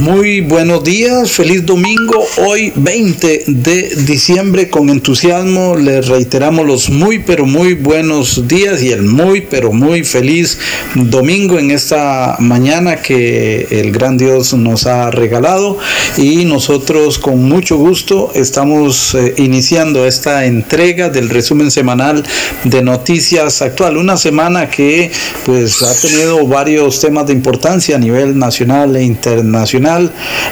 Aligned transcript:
Muy 0.00 0.40
buenos 0.40 0.82
días, 0.82 1.30
feliz 1.30 1.66
domingo, 1.66 2.24
hoy 2.38 2.72
20 2.74 3.44
de 3.48 3.94
diciembre 4.06 4.70
con 4.70 4.88
entusiasmo 4.88 5.76
les 5.76 6.08
reiteramos 6.08 6.66
los 6.66 6.88
muy 6.88 7.18
pero 7.18 7.44
muy 7.44 7.74
buenos 7.74 8.48
días 8.48 8.82
y 8.82 8.92
el 8.92 9.02
muy 9.02 9.42
pero 9.42 9.72
muy 9.72 10.02
feliz 10.02 10.58
domingo 10.94 11.58
en 11.58 11.70
esta 11.70 12.36
mañana 12.38 12.96
que 12.96 13.66
el 13.70 13.92
gran 13.92 14.16
Dios 14.16 14.54
nos 14.54 14.86
ha 14.86 15.10
regalado. 15.10 15.76
Y 16.16 16.46
nosotros 16.46 17.18
con 17.18 17.44
mucho 17.44 17.76
gusto 17.76 18.32
estamos 18.34 19.14
eh, 19.14 19.34
iniciando 19.36 20.06
esta 20.06 20.46
entrega 20.46 21.10
del 21.10 21.28
resumen 21.28 21.70
semanal 21.70 22.24
de 22.64 22.82
noticias 22.82 23.60
actual, 23.60 23.98
una 23.98 24.16
semana 24.16 24.70
que 24.70 25.10
pues 25.44 25.82
ha 25.82 25.94
tenido 26.00 26.46
varios 26.46 27.00
temas 27.00 27.26
de 27.26 27.34
importancia 27.34 27.96
a 27.96 27.98
nivel 27.98 28.38
nacional 28.38 28.96
e 28.96 29.02
internacional 29.02 29.89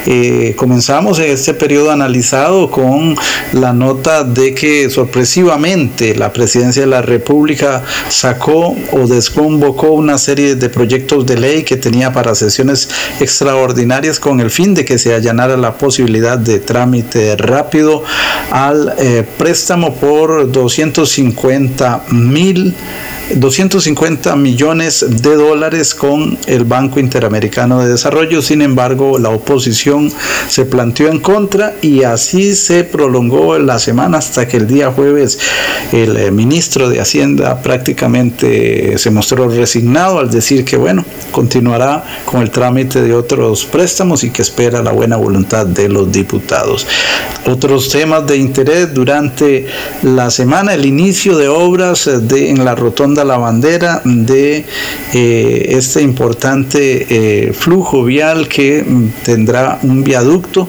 eh, 0.07 0.55
comenzamos 0.57 1.19
en 1.19 1.31
este 1.31 1.55
periodo 1.55 1.91
analizado 1.91 2.71
con 2.71 3.15
la 3.53 3.73
nota 3.73 4.25
de 4.25 4.55
que 4.55 4.91
sorpresivamente 4.91 6.15
la 6.15 6.33
presidencia 6.33 6.83
de 6.83 6.89
la 6.89 7.03
República 7.03 7.83
sacó 8.09 8.77
o 8.93 9.07
desconvocó 9.07 9.89
una 9.93 10.19
serie 10.19 10.55
de 10.55 10.69
proyectos 10.69 11.27
de 11.27 11.37
ley 11.39 11.63
que 11.63 11.77
tenía 11.77 12.13
para 12.13 12.35
sesiones 12.35 12.89
extraordinarias 13.21 14.19
con 14.19 14.41
el 14.41 14.51
fin 14.51 14.75
de 14.75 14.85
que 14.85 14.99
se 14.99 15.15
allanara 15.15 15.57
la 15.57 15.75
posibilidad 15.75 16.39
de 16.39 16.59
trámite 16.59 17.37
rápido 17.37 18.03
al 18.51 18.95
eh, 18.99 19.25
préstamo 19.37 19.95
por 19.95 20.51
250 20.51 22.05
mil 22.11 22.75
250 23.35 24.35
millones 24.37 25.05
de 25.09 25.35
dólares 25.35 25.95
con 25.95 26.39
el 26.47 26.65
Banco 26.65 26.99
Interamericano 26.99 27.81
de 27.81 27.89
Desarrollo. 27.91 28.41
Sin 28.43 28.63
embargo, 28.63 29.19
la 29.19 29.31
oposición 29.31 30.11
se 30.49 30.65
planteó 30.65 31.09
en 31.09 31.21
contra 31.21 31.75
y 31.83 32.03
así 32.05 32.55
se 32.55 32.85
prolongó 32.85 33.59
la 33.59 33.79
semana 33.79 34.19
hasta 34.19 34.49
que 34.49 34.57
el 34.57 34.67
día 34.67 34.91
jueves 34.91 35.39
el 35.93 36.17
eh, 36.17 36.31
ministro 36.31 36.89
de 36.89 37.01
Hacienda 37.01 37.61
prácticamente 37.63 38.97
se 38.99 39.11
mostró 39.11 39.49
resignado 39.49 40.19
al 40.19 40.31
decir 40.31 40.65
que, 40.65 40.77
bueno, 40.77 41.05
continuará 41.31 42.23
con 42.25 42.43
el 42.43 42.51
trámite 42.51 43.03
de 43.03 43.15
otros 43.15 43.65
préstamos 43.65 44.25
y 44.25 44.31
que 44.31 44.43
espera 44.43 44.83
la 44.83 44.93
buena 44.93 45.17
voluntad 45.17 45.67
de 45.67 45.89
los 45.89 46.11
diputados. 46.11 46.87
Otros 47.47 47.89
temas 47.91 48.27
de 48.27 48.37
interés 48.37 48.93
durante 48.93 49.67
la 50.03 50.31
semana, 50.31 50.75
el 50.75 50.85
inicio 50.85 51.37
de 51.37 51.49
obras 51.49 52.11
de, 52.29 52.51
en 52.51 52.65
la 52.65 52.75
rotonda 52.75 53.18
la 53.25 53.39
bandera 53.39 54.01
de 54.05 54.65
eh, 55.13 55.67
este 55.71 56.03
importante 56.03 57.07
eh, 57.09 57.53
flujo 57.53 58.05
vial 58.05 58.49
que 58.49 58.85
tendrá 59.25 59.79
un 59.83 60.05
viaducto 60.05 60.69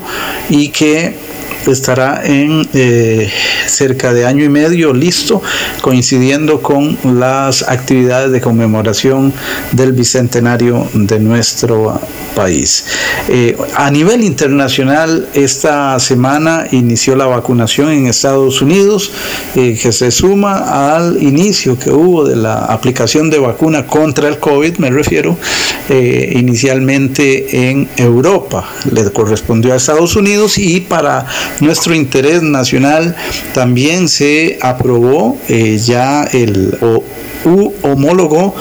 y 0.49 0.69
que 0.69 1.28
estará 1.67 2.21
en 2.23 2.67
eh, 2.73 3.29
cerca 3.67 4.13
de 4.13 4.25
año 4.25 4.43
y 4.43 4.49
medio 4.49 4.93
listo, 4.93 5.41
coincidiendo 5.81 6.61
con 6.61 6.97
las 7.19 7.67
actividades 7.67 8.31
de 8.31 8.41
conmemoración 8.41 9.33
del 9.71 9.93
bicentenario 9.93 10.87
de 10.93 11.19
nuestro 11.19 11.99
país. 12.35 12.85
Eh, 13.27 13.57
a 13.75 13.91
nivel 13.91 14.23
internacional, 14.23 15.27
esta 15.33 15.99
semana 15.99 16.67
inició 16.71 17.15
la 17.15 17.25
vacunación 17.25 17.89
en 17.91 18.07
Estados 18.07 18.61
Unidos, 18.61 19.11
eh, 19.55 19.77
que 19.81 19.91
se 19.91 20.11
suma 20.11 20.95
al 20.95 21.21
inicio 21.21 21.77
que 21.77 21.91
hubo 21.91 22.25
de 22.25 22.35
la 22.35 22.65
aplicación 22.65 23.29
de 23.29 23.39
vacuna 23.39 23.85
contra 23.85 24.27
el 24.27 24.39
COVID, 24.39 24.77
me 24.77 24.89
refiero, 24.89 25.37
inicialmente 25.89 27.69
en 27.69 27.89
Europa. 27.97 28.69
Le 28.91 29.09
correspondió 29.11 29.73
a 29.73 29.77
Estados 29.77 30.15
Unidos 30.15 30.57
y 30.57 30.81
para 30.81 31.25
nuestro 31.59 31.93
interés 31.93 32.41
nacional 32.41 33.15
también 33.53 34.07
se 34.07 34.57
aprobó 34.61 35.37
eh, 35.47 35.77
ya 35.77 36.23
el 36.23 36.77
homólogo 37.45 38.55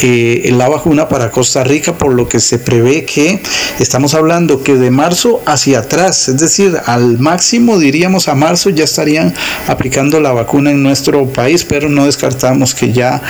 eh, 0.00 0.50
la 0.52 0.68
vacuna 0.68 1.08
para 1.08 1.30
Costa 1.30 1.64
Rica, 1.64 1.98
por 1.98 2.12
lo 2.12 2.28
que 2.28 2.38
se 2.40 2.58
prevé 2.58 3.04
que 3.04 3.40
estamos 3.80 4.14
hablando 4.14 4.62
que 4.62 4.74
de 4.74 4.90
marzo 4.90 5.42
hacia 5.44 5.80
atrás, 5.80 6.28
es 6.28 6.38
decir, 6.38 6.76
al 6.86 7.18
máximo 7.18 7.78
diríamos 7.78 8.28
a 8.28 8.34
marzo 8.34 8.70
ya 8.70 8.84
estarían 8.84 9.34
aplicando 9.66 10.20
la 10.20 10.32
vacuna 10.32 10.70
en 10.70 10.82
nuestro 10.82 11.26
país, 11.26 11.64
pero 11.64 11.88
no 11.88 12.06
descartamos 12.06 12.74
que 12.74 12.92
ya 12.92 13.20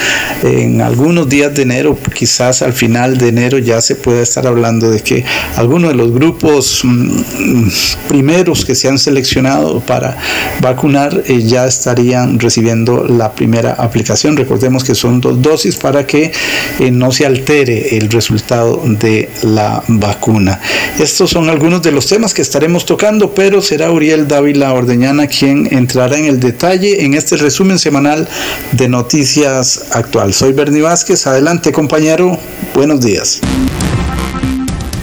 en 0.43 0.81
algunos 0.83 1.29
días 1.29 1.55
de 1.55 1.63
enero, 1.63 1.97
quizás 2.15 2.63
al 2.63 2.73
final 2.73 3.19
de 3.19 3.29
enero 3.29 3.59
ya 3.59 3.81
se 3.81 3.97
pueda 3.97 4.23
estar 4.23 4.47
hablando 4.47 4.91
de 4.91 5.01
que 5.01 5.25
algunos 5.57 5.91
de 5.91 5.97
los 5.97 6.13
grupos 6.13 6.83
mm, 6.85 7.69
primeros 8.09 8.65
que 8.65 8.75
se 8.75 8.89
han 8.89 8.99
seleccionado 8.99 9.81
para 9.81 10.17
vacunar 10.61 11.23
eh, 11.27 11.43
ya 11.43 11.67
estarían 11.67 12.39
recibiendo 12.39 13.05
la 13.05 13.33
primera 13.33 13.73
aplicación. 13.73 14.37
Recordemos 14.37 14.85
que 14.85 14.88
son 14.95 15.21
dos 15.21 15.41
dosis 15.41 15.77
para 15.77 16.07
que 16.07 16.33
eh, 16.79 16.91
no 16.91 17.13
se 17.13 17.27
altere 17.27 17.97
el 17.97 18.11
resultado 18.11 18.83
de 18.85 19.29
la 19.43 19.83
vacuna. 19.89 20.61
Estos 20.99 21.31
son 21.31 21.49
algunos 21.49 21.83
de 21.83 21.93
los 21.93 22.07
temas 22.07 22.35
que 22.35 22.43
estaremos 22.43 22.85
tocando, 22.87 23.35
pero 23.35 23.63
será 23.63 23.91
Uriel 23.91 24.29
Dávila 24.29 24.73
Ordeñana 24.73 25.27
quien 25.27 25.69
entrará 25.73 26.19
en 26.19 26.27
el 26.27 26.41
detalle 26.41 27.05
en 27.05 27.15
este 27.15 27.37
resumen 27.37 27.79
semanal 27.79 28.29
de 28.73 28.89
Noticias 28.89 29.87
Actual. 29.93 30.35
Soy 30.35 30.53
Bernie 30.53 30.83
Vázquez, 30.83 31.27
adelante 31.27 31.73
compañero, 31.73 32.39
buenos 32.75 33.01
días. 33.01 33.41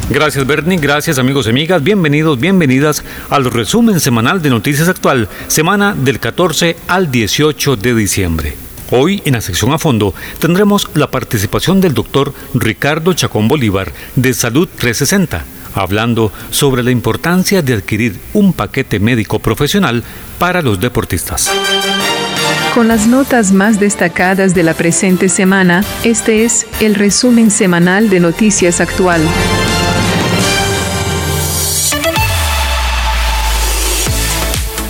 Gracias 0.10 0.46
Bernie, 0.46 0.78
gracias 0.78 1.18
amigos 1.18 1.48
y 1.48 1.50
amigas, 1.50 1.82
bienvenidos, 1.82 2.40
bienvenidas 2.40 3.04
al 3.30 3.46
resumen 3.46 4.00
semanal 4.00 4.42
de 4.42 4.52
Noticias 4.52 4.88
Actual, 4.88 5.28
semana 5.48 5.96
del 5.96 6.20
14 6.20 6.78
al 6.88 7.12
18 7.12 7.76
de 7.76 7.96
diciembre. 7.96 8.65
Hoy, 8.92 9.22
en 9.26 9.34
la 9.34 9.42
sección 9.42 9.72
a 9.74 9.80
fondo, 9.80 10.14
tendremos 10.40 10.90
la 10.94 11.10
participación 11.10 11.82
del 11.82 11.94
doctor 11.94 12.34
Ricardo 12.54 13.14
Chacón 13.14 13.48
Bolívar 13.48 13.92
de 14.16 14.34
Salud 14.34 14.68
360, 14.68 15.44
hablando 15.74 16.32
sobre 16.52 16.84
la 16.84 16.92
importancia 16.92 17.62
de 17.64 17.74
adquirir 17.74 18.20
un 18.34 18.54
paquete 18.54 19.00
médico 19.00 19.40
profesional 19.40 20.04
para 20.38 20.62
los 20.62 20.80
deportistas. 20.80 21.50
Con 22.76 22.88
las 22.88 23.08
notas 23.08 23.54
más 23.54 23.80
destacadas 23.80 24.54
de 24.54 24.64
la 24.64 24.74
presente 24.74 25.30
semana, 25.30 25.84
este 26.04 26.46
es 26.46 26.68
el 26.80 26.94
resumen 26.94 27.50
semanal 27.50 28.10
de 28.10 28.20
Noticias 28.20 28.82
Actual. 28.82 29.22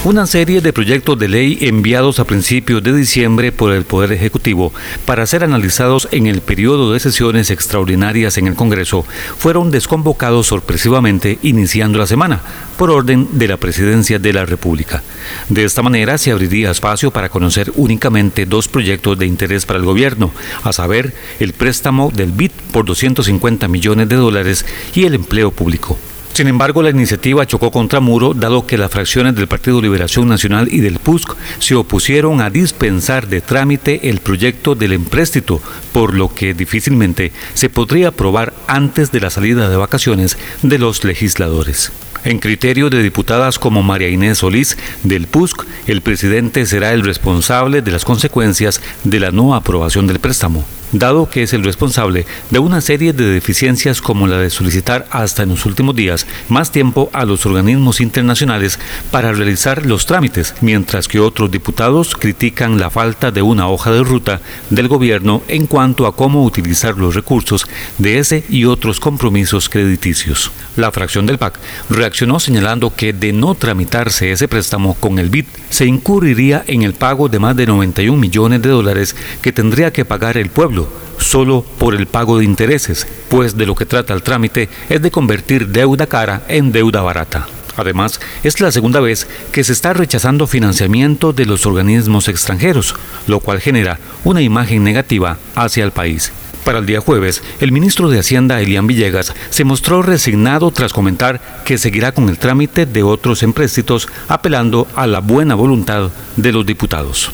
Una 0.06 0.28
serie 0.28 0.62
de 0.62 0.72
proyectos 0.72 1.18
de 1.18 1.28
ley 1.28 1.58
enviados 1.62 2.20
a 2.20 2.26
principios 2.26 2.84
de 2.84 2.94
diciembre 2.94 3.52
por 3.52 3.74
el 3.74 3.86
Poder 3.86 4.12
Ejecutivo 4.12 4.72
para 5.03 5.26
ser 5.26 5.44
analizados 5.44 6.08
en 6.12 6.28
el 6.28 6.41
periodo 6.41 6.94
de 6.94 7.00
sesiones 7.00 7.50
extraordinarias 7.50 8.38
en 8.38 8.46
el 8.46 8.53
Congreso 8.53 9.03
fueron 9.40 9.72
desconvocados 9.72 10.46
sorpresivamente 10.46 11.40
iniciando 11.41 11.97
la 11.97 12.06
semana 12.06 12.41
por 12.78 12.91
orden 12.91 13.29
de 13.32 13.47
la 13.47 13.58
Presidencia 13.58 14.20
de 14.20 14.32
la 14.32 14.46
República. 14.46 15.02
De 15.50 15.64
esta 15.64 15.82
manera 15.82 16.20
se 16.20 16.32
abriría 16.32 16.70
espacio 16.70 17.09
para 17.09 17.29
conocer 17.29 17.72
únicamente 17.76 18.46
dos 18.46 18.68
proyectos 18.68 19.18
de 19.18 19.26
interés 19.26 19.66
para 19.66 19.79
el 19.79 19.85
gobierno, 19.85 20.32
a 20.64 20.72
saber, 20.72 21.16
el 21.40 21.53
préstamo 21.53 22.12
del 22.14 22.32
BID 22.32 22.52
por 22.72 22.85
250 22.85 23.68
millones 23.68 24.08
de 24.08 24.18
dólares 24.18 24.68
y 24.94 25.06
el 25.06 25.16
empleo 25.16 25.50
público. 25.50 25.97
Sin 26.35 26.49
embargo, 26.49 26.84
la 26.84 26.90
iniciativa 26.90 27.47
chocó 27.47 27.72
contra 27.72 28.02
muro, 28.02 28.34
dado 28.34 28.67
que 28.67 28.78
las 28.78 28.91
fracciones 28.91 29.35
del 29.35 29.47
Partido 29.47 29.82
Liberación 29.82 30.28
Nacional 30.28 30.67
y 30.70 30.82
del 30.82 30.99
PUSC 30.99 31.34
se 31.59 31.76
opusieron 31.76 32.41
a 32.41 32.49
dispensar 32.49 33.28
de 33.28 33.40
trámite 33.40 34.09
el 34.09 34.20
proyecto 34.20 34.76
del 34.76 34.91
empréstito, 34.91 35.61
por 35.93 36.14
lo 36.14 36.35
que 36.35 36.53
difícilmente 36.53 37.32
se 37.53 37.70
podría 37.70 38.09
aprobar 38.09 38.53
antes 38.67 39.14
de 39.14 39.22
la 39.22 39.29
salida 39.29 39.70
de 39.70 39.78
vacaciones 39.78 40.37
de 40.61 40.78
los 40.78 41.05
legisladores. 41.05 41.93
En 42.26 42.40
criterio 42.40 42.90
de 42.90 43.02
diputadas 43.02 43.58
como 43.58 43.81
María 43.81 44.09
Inés 44.09 44.40
Solís 44.40 44.78
del 45.03 45.28
PUSC, 45.28 45.64
el 45.88 46.02
presidente 46.02 46.66
será 46.66 46.91
el 46.91 47.05
responsable 47.05 47.81
de 47.81 47.91
las 47.91 48.03
consecuencias 48.03 48.81
de 49.05 49.22
la 49.22 49.31
no 49.31 49.55
aprobación 49.55 50.05
del 50.05 50.20
préstamo 50.20 50.66
dado 51.00 51.30
que 51.30 51.44
es 51.44 51.53
el 51.53 51.64
responsable 51.64 52.26
de 52.52 52.59
una 52.59 52.82
serie 52.82 53.14
de 53.14 53.26
deficiencias 53.26 54.02
como 54.02 54.28
la 54.28 54.38
de 54.38 54.50
solicitar 54.50 55.08
hasta 55.12 55.44
en 55.44 55.50
los 55.50 55.66
últimos 55.66 55.96
días 55.96 56.26
más 56.50 56.72
tiempo 56.72 57.09
a 57.14 57.26
los 57.26 57.46
organismos 57.46 58.02
internacionales 58.02 58.80
para 59.12 59.32
realizar 59.32 59.86
los 59.86 60.06
trámites, 60.06 60.53
mientras 60.62 61.08
que 61.08 61.20
otros 61.20 61.52
diputados 61.52 62.16
critican 62.16 62.80
la 62.80 62.90
falta 62.90 63.32
de 63.32 63.42
una 63.42 63.68
hoja 63.68 63.92
de 63.92 64.03
ruta 64.03 64.42
del 64.70 64.88
gobierno 64.88 65.42
en 65.47 65.68
cuanto 65.68 66.08
a 66.08 66.16
cómo 66.16 66.44
utilizar 66.44 66.98
los 66.98 67.16
recursos 67.16 67.66
de 67.98 68.20
ese 68.20 68.44
y 68.50 68.66
otros 68.66 69.00
compromisos 69.00 69.70
crediticios. 69.70 70.52
La 70.76 70.91
fracción 70.91 71.26
del 71.26 71.38
PAC 71.38 71.59
reaccionó 71.90 72.40
señalando 72.40 72.94
que 72.96 73.14
de 73.14 73.34
no 73.34 73.56
tramitarse 73.56 74.32
ese 74.32 74.48
préstamo 74.48 74.96
con 74.96 75.20
el 75.20 75.30
BID 75.30 75.46
se 75.70 75.86
incurriría 75.86 76.64
en 76.68 76.84
el 76.84 76.94
pago 76.94 77.30
de 77.30 77.40
más 77.40 77.56
de 77.56 77.66
91 77.66 78.18
millones 78.18 78.62
de 78.62 78.70
dólares 78.70 79.16
que 79.41 79.52
tendría 79.52 79.91
que 79.91 80.06
pagar 80.06 80.38
el 80.38 80.50
pueblo 80.50 80.84
solo 81.20 81.66
por 81.78 81.96
el 81.96 82.08
pago 82.08 82.38
de 82.38 82.46
intereses, 82.46 83.08
pues 83.29 83.58
de 83.58 83.66
lo 83.66 83.76
que 83.76 83.85
trata 83.85 84.14
el 84.14 84.23
trámite 84.23 84.70
es 84.90 85.02
de 85.02 85.12
convertir 85.12 85.67
deuda 85.67 86.08
cara 86.08 86.44
en 86.47 86.72
deuda 86.72 87.02
barata. 87.02 87.47
Además, 87.78 88.20
es 88.44 88.62
la 88.62 88.72
segunda 88.72 89.00
vez 89.00 89.28
que 89.52 89.64
se 89.64 89.73
está 89.73 89.94
rechazando 89.94 90.47
financiamiento 90.47 91.34
de 91.34 91.46
los 91.46 91.66
organismos 91.66 92.28
extranjeros, 92.28 92.96
lo 93.28 93.40
cual 93.40 93.59
genera 93.59 94.00
una 94.23 94.41
imagen 94.41 94.84
negativa 94.84 95.38
hacia 95.56 95.84
el 95.84 95.91
país. 95.91 96.32
Para 96.64 96.79
el 96.79 96.88
día 96.88 97.00
jueves, 97.00 97.44
el 97.59 97.72
ministro 97.72 98.09
de 98.09 98.17
Hacienda, 98.17 98.59
Elian 98.59 98.88
Villegas, 98.88 99.35
se 99.52 99.64
mostró 99.64 100.02
resignado 100.02 100.72
tras 100.72 100.94
comentar 100.94 101.62
que 101.64 101.78
seguirá 101.78 102.12
con 102.12 102.28
el 102.28 102.40
trámite 102.40 102.88
de 102.88 103.03
otros 103.03 103.44
empréstitos, 103.44 104.08
apelando 104.28 104.88
a 104.96 105.06
la 105.06 105.20
buena 105.20 105.53
voluntad 105.53 106.09
de 106.38 106.52
los 106.52 106.66
diputados. 106.66 107.32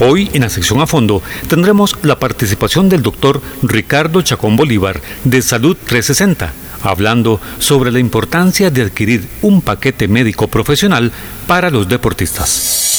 Hoy, 0.00 0.28
en 0.32 0.42
la 0.42 0.48
sección 0.48 0.80
a 0.80 0.86
fondo, 0.86 1.22
tendremos 1.48 1.96
la 2.02 2.18
participación 2.18 2.88
del 2.88 3.02
doctor 3.02 3.40
Ricardo 3.62 4.22
Chacón 4.22 4.56
Bolívar 4.56 5.00
de 5.22 5.40
Salud 5.40 5.76
360, 5.76 6.52
hablando 6.82 7.40
sobre 7.60 7.92
la 7.92 8.00
importancia 8.00 8.70
de 8.70 8.82
adquirir 8.82 9.28
un 9.42 9.62
paquete 9.62 10.08
médico 10.08 10.48
profesional 10.48 11.12
para 11.46 11.70
los 11.70 11.88
deportistas. 11.88 12.98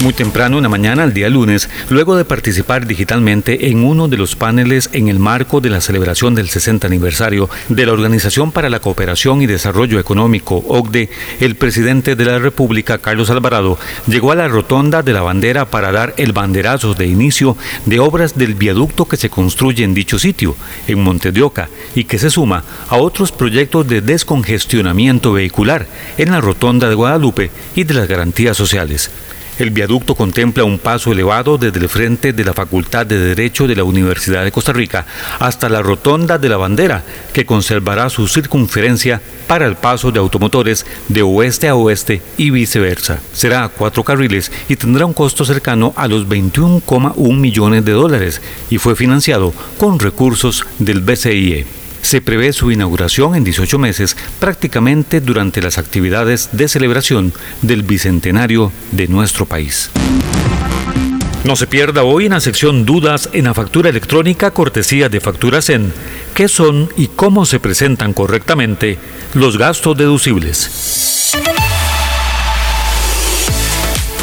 Muy 0.00 0.12
temprano 0.12 0.58
en 0.58 0.64
la 0.64 0.68
mañana, 0.68 1.04
el 1.04 1.14
día 1.14 1.30
lunes, 1.30 1.70
luego 1.88 2.16
de 2.16 2.26
participar 2.26 2.86
digitalmente 2.86 3.70
en 3.70 3.84
uno 3.84 4.06
de 4.06 4.18
los 4.18 4.36
paneles 4.36 4.90
en 4.92 5.08
el 5.08 5.18
marco 5.18 5.62
de 5.62 5.70
la 5.70 5.80
celebración 5.80 6.34
del 6.34 6.50
60 6.50 6.86
aniversario 6.86 7.48
de 7.70 7.86
la 7.86 7.92
Organización 7.92 8.52
para 8.52 8.68
la 8.68 8.80
Cooperación 8.80 9.40
y 9.40 9.46
Desarrollo 9.46 9.98
Económico, 9.98 10.62
OCDE, 10.68 11.08
el 11.40 11.54
presidente 11.54 12.16
de 12.16 12.24
la 12.26 12.38
República, 12.38 12.98
Carlos 12.98 13.30
Alvarado, 13.30 13.78
llegó 14.06 14.32
a 14.32 14.34
la 14.34 14.48
rotonda 14.48 15.02
de 15.02 15.14
la 15.14 15.22
bandera 15.22 15.64
para 15.64 15.90
dar 15.90 16.12
el 16.18 16.32
banderazo 16.32 16.92
de 16.92 17.06
inicio 17.06 17.56
de 17.86 18.00
obras 18.00 18.36
del 18.36 18.54
viaducto 18.54 19.06
que 19.06 19.16
se 19.16 19.30
construye 19.30 19.84
en 19.84 19.94
dicho 19.94 20.18
sitio, 20.18 20.54
en 20.86 21.02
Monte 21.02 21.32
de 21.32 21.42
Oca, 21.42 21.70
y 21.94 22.04
que 22.04 22.18
se 22.18 22.30
suma 22.30 22.64
a 22.90 22.96
otros 22.96 23.32
proyectos 23.32 23.88
de 23.88 24.02
descongestionamiento 24.02 25.32
vehicular 25.32 25.86
en 26.18 26.32
la 26.32 26.42
rotonda 26.42 26.90
de 26.90 26.94
Guadalupe 26.94 27.50
y 27.74 27.84
de 27.84 27.94
las 27.94 28.08
garantías 28.08 28.56
sociales. 28.56 29.10
El 29.56 29.70
viaducto 29.70 30.16
contempla 30.16 30.64
un 30.64 30.80
paso 30.80 31.12
elevado 31.12 31.58
desde 31.58 31.78
el 31.78 31.88
frente 31.88 32.32
de 32.32 32.44
la 32.44 32.52
Facultad 32.52 33.06
de 33.06 33.18
Derecho 33.18 33.68
de 33.68 33.76
la 33.76 33.84
Universidad 33.84 34.42
de 34.42 34.50
Costa 34.50 34.72
Rica 34.72 35.06
hasta 35.38 35.68
la 35.68 35.80
Rotonda 35.80 36.38
de 36.38 36.48
la 36.48 36.56
Bandera, 36.56 37.04
que 37.32 37.46
conservará 37.46 38.10
su 38.10 38.26
circunferencia 38.26 39.20
para 39.46 39.66
el 39.66 39.76
paso 39.76 40.10
de 40.10 40.18
automotores 40.18 40.84
de 41.08 41.22
oeste 41.22 41.68
a 41.68 41.76
oeste 41.76 42.20
y 42.36 42.50
viceversa. 42.50 43.20
Será 43.32 43.62
a 43.62 43.68
cuatro 43.68 44.02
carriles 44.02 44.50
y 44.68 44.74
tendrá 44.74 45.06
un 45.06 45.12
costo 45.12 45.44
cercano 45.44 45.92
a 45.94 46.08
los 46.08 46.26
21,1 46.26 47.38
millones 47.38 47.84
de 47.84 47.92
dólares 47.92 48.42
y 48.70 48.78
fue 48.78 48.96
financiado 48.96 49.54
con 49.78 50.00
recursos 50.00 50.66
del 50.80 51.00
BCIE. 51.00 51.83
Se 52.04 52.20
prevé 52.20 52.52
su 52.52 52.70
inauguración 52.70 53.34
en 53.34 53.44
18 53.44 53.78
meses, 53.78 54.14
prácticamente 54.38 55.22
durante 55.22 55.62
las 55.62 55.78
actividades 55.78 56.50
de 56.52 56.68
celebración 56.68 57.32
del 57.62 57.82
bicentenario 57.82 58.70
de 58.92 59.08
nuestro 59.08 59.46
país. 59.46 59.90
No 61.44 61.56
se 61.56 61.66
pierda 61.66 62.04
hoy 62.04 62.26
en 62.26 62.32
la 62.32 62.40
sección 62.40 62.84
Dudas 62.84 63.30
en 63.32 63.44
la 63.44 63.54
factura 63.54 63.88
electrónica 63.88 64.50
cortesía 64.50 65.08
de 65.08 65.20
Facturas 65.20 65.70
en 65.70 65.94
qué 66.34 66.46
son 66.46 66.90
y 66.94 67.06
cómo 67.06 67.46
se 67.46 67.58
presentan 67.58 68.12
correctamente 68.12 68.98
los 69.32 69.56
gastos 69.56 69.96
deducibles. 69.96 71.32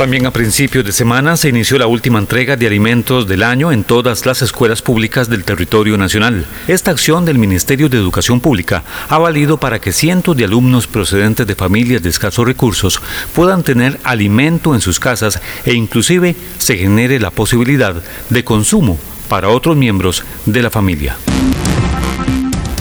También 0.02 0.26
a 0.26 0.32
principios 0.32 0.84
de 0.84 0.94
semana 0.94 1.38
se 1.38 1.50
inició 1.50 1.78
la 1.78 1.86
última 1.86 2.18
entrega 2.18 2.58
de 2.58 2.66
alimentos 2.66 3.28
del 3.28 3.44
año 3.44 3.72
en 3.72 3.84
todas 3.84 4.26
las 4.26 4.42
escuelas 4.42 4.82
públicas 4.82 5.30
del 5.30 5.44
territorio 5.44 5.96
nacional. 5.96 6.48
Esta 6.68 6.90
acción 6.90 7.24
del 7.24 7.38
Ministerio 7.38 7.88
de 7.88 8.00
Educación 8.00 8.40
Pública 8.42 8.84
ha 9.10 9.20
valido 9.20 9.60
para 9.60 9.80
que 9.80 9.92
cientos 9.92 10.36
de 10.36 10.46
alumnos 10.46 10.88
procedentes 10.88 11.46
de 11.46 11.54
familias 11.54 12.02
de 12.02 12.10
escasos 12.10 12.48
recursos 12.48 13.00
puedan 13.36 13.62
tener 13.62 14.00
alimento 14.04 14.74
en 14.74 14.82
sus 14.82 15.00
casas 15.00 15.40
e 15.66 15.76
inclusive 15.76 16.36
se 16.58 16.78
genere 16.78 17.20
la 17.20 17.30
posibilidad 17.30 17.94
de 18.28 18.44
consumo 18.44 18.98
para 19.30 19.50
otros 19.50 19.78
miembros 19.78 20.24
de 20.48 20.64
la 20.64 20.72
familia. 20.72 21.16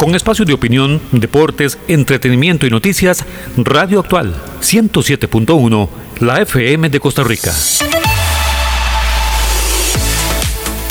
Con 0.01 0.15
espacio 0.15 0.47
de 0.47 0.55
opinión, 0.55 0.99
deportes, 1.13 1.77
entretenimiento 1.87 2.67
y 2.67 2.71
noticias, 2.71 3.23
Radio 3.59 4.01
Actual 4.01 4.35
107.1 4.63 5.89
la 6.21 6.41
FM 6.41 6.89
de 6.89 7.01
Costa 7.01 7.23
Rica. 7.23 7.53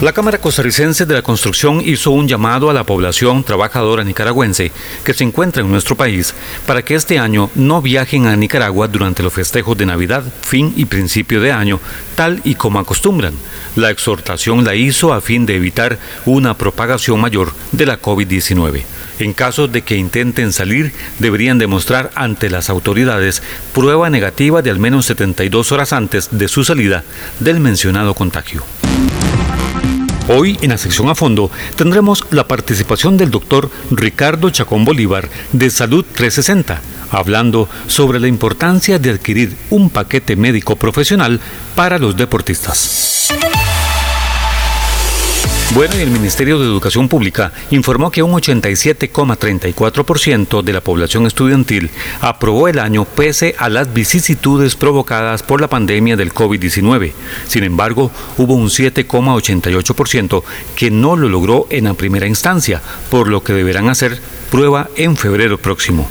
La 0.01 0.13
Cámara 0.13 0.37
Costarricense 0.37 1.05
de 1.05 1.13
la 1.13 1.21
Construcción 1.21 1.81
hizo 1.83 2.11
un 2.11 2.25
llamado 2.25 2.69
a 2.69 2.73
la 2.73 2.85
población 2.85 3.43
trabajadora 3.43 4.05
nicaragüense 4.05 4.71
que 5.03 5.13
se 5.13 5.25
encuentra 5.25 5.61
en 5.61 5.69
nuestro 5.69 5.97
país 5.97 6.33
para 6.65 6.83
que 6.83 6.95
este 6.95 7.19
año 7.19 7.49
no 7.55 7.81
viajen 7.81 8.25
a 8.25 8.37
Nicaragua 8.37 8.87
durante 8.87 9.23
los 9.23 9.33
festejos 9.33 9.77
de 9.77 9.85
Navidad, 9.85 10.23
fin 10.41 10.73
y 10.77 10.85
principio 10.85 11.41
de 11.41 11.51
año, 11.51 11.81
tal 12.15 12.39
y 12.45 12.55
como 12.55 12.79
acostumbran. 12.79 13.33
La 13.75 13.89
exhortación 13.89 14.63
la 14.63 14.73
hizo 14.73 15.11
a 15.11 15.19
fin 15.19 15.45
de 15.45 15.57
evitar 15.57 15.99
una 16.25 16.53
propagación 16.53 17.19
mayor 17.19 17.51
de 17.73 17.85
la 17.85 18.01
COVID-19. 18.01 18.83
En 19.19 19.33
caso 19.33 19.67
de 19.67 19.81
que 19.81 19.97
intenten 19.97 20.53
salir, 20.53 20.93
deberían 21.19 21.57
demostrar 21.57 22.09
ante 22.15 22.49
las 22.49 22.69
autoridades 22.69 23.43
prueba 23.73 24.09
negativa 24.09 24.61
de 24.61 24.69
al 24.71 24.79
menos 24.79 25.07
72 25.07 25.73
horas 25.73 25.91
antes 25.91 26.29
de 26.31 26.47
su 26.47 26.63
salida 26.63 27.03
del 27.41 27.59
mencionado 27.59 28.13
contagio. 28.13 28.63
Hoy, 30.31 30.59
en 30.61 30.69
la 30.69 30.77
sección 30.77 31.09
a 31.09 31.15
fondo, 31.15 31.49
tendremos 31.75 32.23
la 32.29 32.47
participación 32.47 33.17
del 33.17 33.31
doctor 33.31 33.71
Ricardo 33.89 34.51
Chacón 34.51 34.85
Bolívar 34.85 35.27
de 35.53 35.71
Salud 35.71 36.05
360, 36.05 36.79
hablando 37.09 37.67
sobre 37.87 38.19
la 38.19 38.27
importancia 38.27 38.99
de 38.99 39.09
adquirir 39.09 39.57
un 39.71 39.89
paquete 39.89 40.35
médico 40.35 40.75
profesional 40.75 41.39
para 41.73 41.97
los 41.97 42.15
deportistas. 42.15 43.29
Bueno, 45.75 45.93
y 45.95 45.99
el 46.01 46.09
Ministerio 46.09 46.57
de 46.57 46.65
Educación 46.65 47.07
Pública 47.07 47.53
informó 47.69 48.09
que 48.09 48.23
un 48.23 48.31
87,34% 48.31 50.63
de 50.63 50.73
la 50.73 50.81
población 50.81 51.27
estudiantil 51.27 51.91
aprobó 52.21 52.67
el 52.67 52.79
año 52.79 53.05
pese 53.05 53.53
a 53.57 53.69
las 53.69 53.93
vicisitudes 53.93 54.75
provocadas 54.75 55.43
por 55.43 55.61
la 55.61 55.69
pandemia 55.69 56.17
del 56.17 56.33
COVID-19. 56.33 57.11
Sin 57.47 57.63
embargo, 57.63 58.11
hubo 58.37 58.55
un 58.55 58.69
7,88% 58.69 60.41
que 60.75 60.89
no 60.89 61.15
lo 61.15 61.29
logró 61.29 61.67
en 61.69 61.83
la 61.83 61.93
primera 61.93 62.25
instancia, 62.25 62.81
por 63.11 63.27
lo 63.27 63.43
que 63.43 63.53
deberán 63.53 63.89
hacer 63.89 64.19
prueba 64.49 64.89
en 64.95 65.15
febrero 65.15 65.59
próximo. 65.59 66.09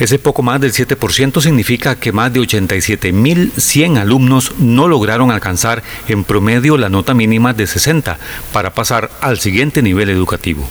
Ese 0.00 0.18
poco 0.18 0.42
más 0.42 0.62
del 0.62 0.72
7% 0.72 1.42
significa 1.42 1.94
que 1.94 2.10
más 2.10 2.32
de 2.32 2.40
87.100 2.40 3.98
alumnos 3.98 4.54
no 4.58 4.88
lograron 4.88 5.30
alcanzar 5.30 5.82
en 6.08 6.24
promedio 6.24 6.78
la 6.78 6.88
nota 6.88 7.12
mínima 7.12 7.52
de 7.52 7.66
60 7.66 8.18
para 8.50 8.70
pasar 8.72 9.10
al 9.20 9.38
siguiente 9.38 9.82
nivel 9.82 10.08
educativo. 10.08 10.66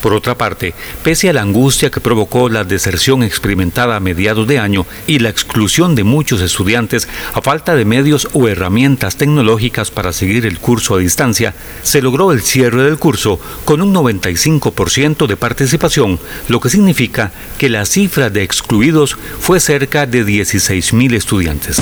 Por 0.00 0.14
otra 0.14 0.36
parte, 0.36 0.74
pese 1.02 1.28
a 1.28 1.32
la 1.32 1.42
angustia 1.42 1.90
que 1.90 2.00
provocó 2.00 2.48
la 2.48 2.64
deserción 2.64 3.22
experimentada 3.22 3.96
a 3.96 4.00
mediados 4.00 4.46
de 4.46 4.58
año 4.58 4.86
y 5.06 5.18
la 5.18 5.28
exclusión 5.28 5.94
de 5.94 6.04
muchos 6.04 6.40
estudiantes 6.40 7.08
a 7.34 7.42
falta 7.42 7.74
de 7.74 7.84
medios 7.84 8.28
o 8.32 8.48
herramientas 8.48 9.16
tecnológicas 9.16 9.90
para 9.90 10.12
seguir 10.12 10.46
el 10.46 10.58
curso 10.58 10.94
a 10.94 10.98
distancia, 10.98 11.54
se 11.82 12.02
logró 12.02 12.32
el 12.32 12.42
cierre 12.42 12.82
del 12.84 12.98
curso 12.98 13.38
con 13.64 13.82
un 13.82 13.94
95% 13.94 15.26
de 15.26 15.36
participación, 15.36 16.18
lo 16.48 16.60
que 16.60 16.70
significa 16.70 17.32
que 17.58 17.68
la 17.68 17.84
cifra 17.84 18.30
de 18.30 18.42
excluidos 18.42 19.16
fue 19.40 19.60
cerca 19.60 20.06
de 20.06 20.24
16.000 20.24 21.14
estudiantes. 21.14 21.80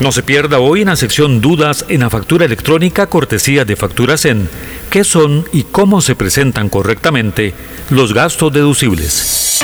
No 0.00 0.10
se 0.10 0.22
pierda 0.22 0.58
hoy 0.58 0.82
en 0.82 0.88
la 0.88 0.96
sección 0.96 1.40
Dudas 1.40 1.84
en 1.88 2.00
la 2.00 2.10
factura 2.10 2.44
electrónica 2.44 3.06
cortesía 3.06 3.64
de 3.64 3.76
Facturas 3.76 4.24
en 4.24 4.48
qué 4.90 5.04
son 5.04 5.44
y 5.52 5.62
cómo 5.62 6.00
se 6.00 6.16
presentan 6.16 6.68
correctamente 6.68 7.54
los 7.90 8.12
gastos 8.12 8.52
deducibles. 8.52 9.60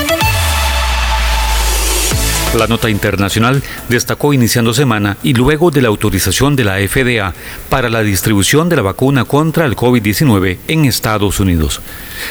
La 2.59 2.66
nota 2.66 2.90
internacional 2.90 3.62
destacó 3.88 4.35
iniciando 4.35 4.75
semana 4.75 5.16
y 5.23 5.35
luego 5.35 5.71
de 5.71 5.83
la 5.83 5.88
autorización 5.88 6.57
de 6.57 6.64
la 6.64 6.78
FDA 6.78 7.33
para 7.69 7.88
la 7.88 8.02
distribución 8.02 8.69
de 8.69 8.75
la 8.75 8.83
vacuna 8.83 9.25
contra 9.25 9.66
el 9.66 9.76
COVID-19 9.76 10.59
en 10.66 10.85
Estados 10.85 11.38
Unidos. 11.38 11.80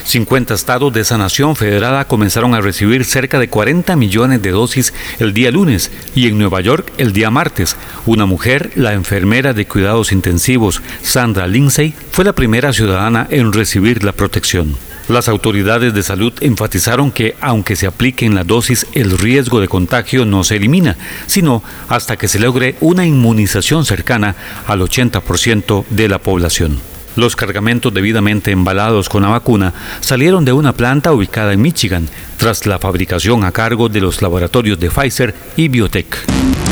50 0.04 0.54
estados 0.54 0.92
de 0.92 1.02
esa 1.02 1.18
nación 1.18 1.56
federada 1.56 2.04
comenzaron 2.04 2.54
a 2.54 2.60
recibir 2.60 3.06
cerca 3.06 3.40
de 3.40 3.48
40 3.48 3.96
millones 3.96 4.42
de 4.42 4.52
dosis 4.52 4.94
el 5.20 5.34
día 5.34 5.52
lunes 5.52 5.90
y 6.14 6.28
en 6.28 6.38
Nueva 6.38 6.60
York 6.60 6.92
el 6.98 7.14
día 7.14 7.32
martes. 7.32 7.78
Una 8.06 8.26
mujer, 8.26 8.72
la 8.76 8.94
enfermera 8.94 9.54
de 9.54 9.68
cuidados 9.68 10.12
intensivos 10.12 10.82
Sandra 11.02 11.48
Lindsay, 11.48 11.94
fue 12.12 12.26
la 12.26 12.34
primera 12.34 12.74
ciudadana 12.74 13.26
en 13.30 13.54
recibir 13.54 14.04
la 14.04 14.12
protección. 14.12 14.89
Las 15.10 15.28
autoridades 15.28 15.96
de 15.96 16.04
salud 16.04 16.34
enfatizaron 16.40 17.12
que 17.12 17.36
aunque 17.42 17.76
se 17.76 17.88
apliquen 17.88 18.36
la 18.36 18.44
dosis, 18.44 18.86
el 18.94 19.18
riesgo 19.18 19.60
de 19.60 19.68
contagio 19.68 20.24
no 20.24 20.44
se 20.44 20.58
elimina, 20.58 20.98
sino 21.26 21.64
hasta 21.88 22.16
que 22.16 22.28
se 22.28 22.38
logre 22.38 22.76
una 22.80 23.08
inmunización 23.08 23.86
cercana 23.86 24.36
al 24.68 24.82
80% 24.82 25.86
de 25.90 26.10
la 26.10 26.20
población. 26.20 26.80
Los 27.16 27.36
cargamentos 27.36 27.92
debidamente 27.92 28.52
embalados 28.52 29.10
con 29.10 29.24
la 29.24 29.30
vacuna 29.30 29.74
salieron 30.00 30.46
de 30.46 30.54
una 30.54 30.74
planta 30.74 31.12
ubicada 31.12 31.54
en 31.54 31.62
Michigan, 31.64 32.08
tras 32.38 32.68
la 32.68 32.78
fabricación 32.78 33.44
a 33.46 33.52
cargo 33.52 33.90
de 33.90 34.02
los 34.02 34.22
laboratorios 34.22 34.80
de 34.80 34.92
Pfizer 34.92 35.34
y 35.58 35.70
Biotech. 35.70 36.69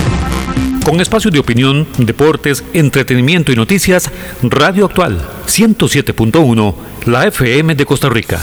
Con 0.88 1.02
espacio 1.02 1.30
de 1.30 1.40
opinión, 1.40 1.86
deportes, 1.98 2.64
entretenimiento 2.72 3.52
y 3.52 3.58
noticias, 3.58 4.10
Radio 4.42 4.86
Actual 4.86 5.22
107.1 5.46 6.76
la 7.08 7.28
FM 7.28 7.76
de 7.76 7.86
Costa 7.86 8.08
Rica. 8.08 8.40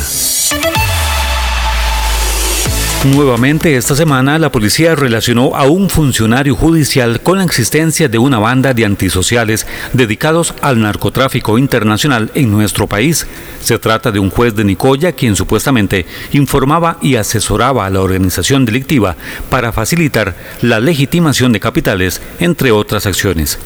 Nuevamente 3.05 3.77
esta 3.77 3.95
semana 3.95 4.39
la 4.39 4.51
policía 4.51 4.95
relacionó 4.95 5.55
a 5.55 5.65
un 5.65 5.91
funcionario 5.91 6.57
judicial 6.57 7.21
con 7.21 7.37
la 7.37 7.45
existencia 7.45 8.09
de 8.09 8.17
una 8.17 8.39
banda 8.39 8.73
de 8.73 8.87
antisociales 8.87 9.67
dedicados 9.93 10.55
al 10.63 10.81
narcotráfico 10.81 11.59
internacional 11.59 12.31
en 12.35 12.51
nuestro 12.51 12.87
país. 12.87 13.27
Se 13.61 13.79
trata 13.79 14.11
de 14.11 14.21
un 14.21 14.31
juez 14.31 14.55
de 14.55 14.65
Nicoya 14.65 15.13
quien 15.13 15.37
supuestamente 15.37 16.07
informaba 16.33 16.97
y 17.03 17.17
asesoraba 17.17 17.85
a 17.85 17.91
la 17.91 18.01
organización 18.01 18.65
delictiva 18.65 19.17
para 19.51 19.71
facilitar 19.71 20.35
la 20.63 20.81
legitimación 20.81 21.53
de 21.53 21.61
capitales, 21.61 22.23
entre 22.41 22.73
otras 22.73 23.05
acciones. 23.05 23.59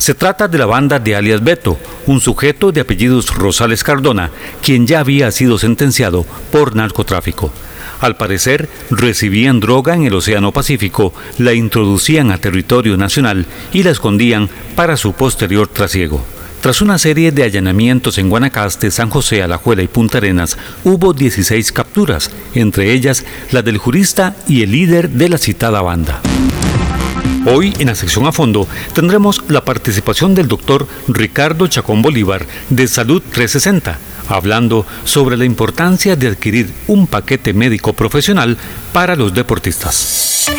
Se 0.00 0.14
trata 0.14 0.48
de 0.48 0.56
la 0.56 0.64
banda 0.64 0.98
de 0.98 1.14
alias 1.14 1.44
Beto, 1.44 1.78
un 2.06 2.22
sujeto 2.22 2.72
de 2.72 2.80
apellidos 2.80 3.34
Rosales 3.34 3.84
Cardona, 3.84 4.30
quien 4.62 4.86
ya 4.86 5.00
había 5.00 5.30
sido 5.30 5.58
sentenciado 5.58 6.24
por 6.50 6.74
narcotráfico. 6.74 7.52
Al 8.00 8.16
parecer, 8.16 8.70
recibían 8.90 9.60
droga 9.60 9.94
en 9.94 10.04
el 10.04 10.14
Océano 10.14 10.52
Pacífico, 10.52 11.12
la 11.36 11.52
introducían 11.52 12.30
a 12.30 12.38
territorio 12.38 12.96
nacional 12.96 13.44
y 13.74 13.82
la 13.82 13.90
escondían 13.90 14.48
para 14.74 14.96
su 14.96 15.12
posterior 15.12 15.68
trasiego. 15.68 16.24
Tras 16.62 16.80
una 16.80 16.98
serie 16.98 17.30
de 17.30 17.42
allanamientos 17.42 18.16
en 18.16 18.30
Guanacaste, 18.30 18.90
San 18.90 19.10
José, 19.10 19.42
Alajuela 19.42 19.82
y 19.82 19.88
Punta 19.88 20.16
Arenas, 20.16 20.56
hubo 20.82 21.12
16 21.12 21.72
capturas, 21.72 22.30
entre 22.54 22.92
ellas 22.92 23.26
la 23.50 23.60
del 23.60 23.76
jurista 23.76 24.34
y 24.48 24.62
el 24.62 24.72
líder 24.72 25.10
de 25.10 25.28
la 25.28 25.36
citada 25.36 25.82
banda. 25.82 26.22
Hoy, 27.46 27.72
en 27.78 27.86
la 27.86 27.94
sección 27.94 28.26
a 28.26 28.32
fondo, 28.32 28.68
tendremos 28.92 29.42
la 29.48 29.64
participación 29.64 30.34
del 30.34 30.46
doctor 30.46 30.86
Ricardo 31.08 31.66
Chacón 31.68 32.02
Bolívar 32.02 32.46
de 32.68 32.86
Salud 32.86 33.22
360, 33.22 33.98
hablando 34.28 34.86
sobre 35.04 35.38
la 35.38 35.46
importancia 35.46 36.16
de 36.16 36.28
adquirir 36.28 36.70
un 36.86 37.06
paquete 37.06 37.54
médico 37.54 37.94
profesional 37.94 38.58
para 38.92 39.16
los 39.16 39.32
deportistas. 39.32 40.50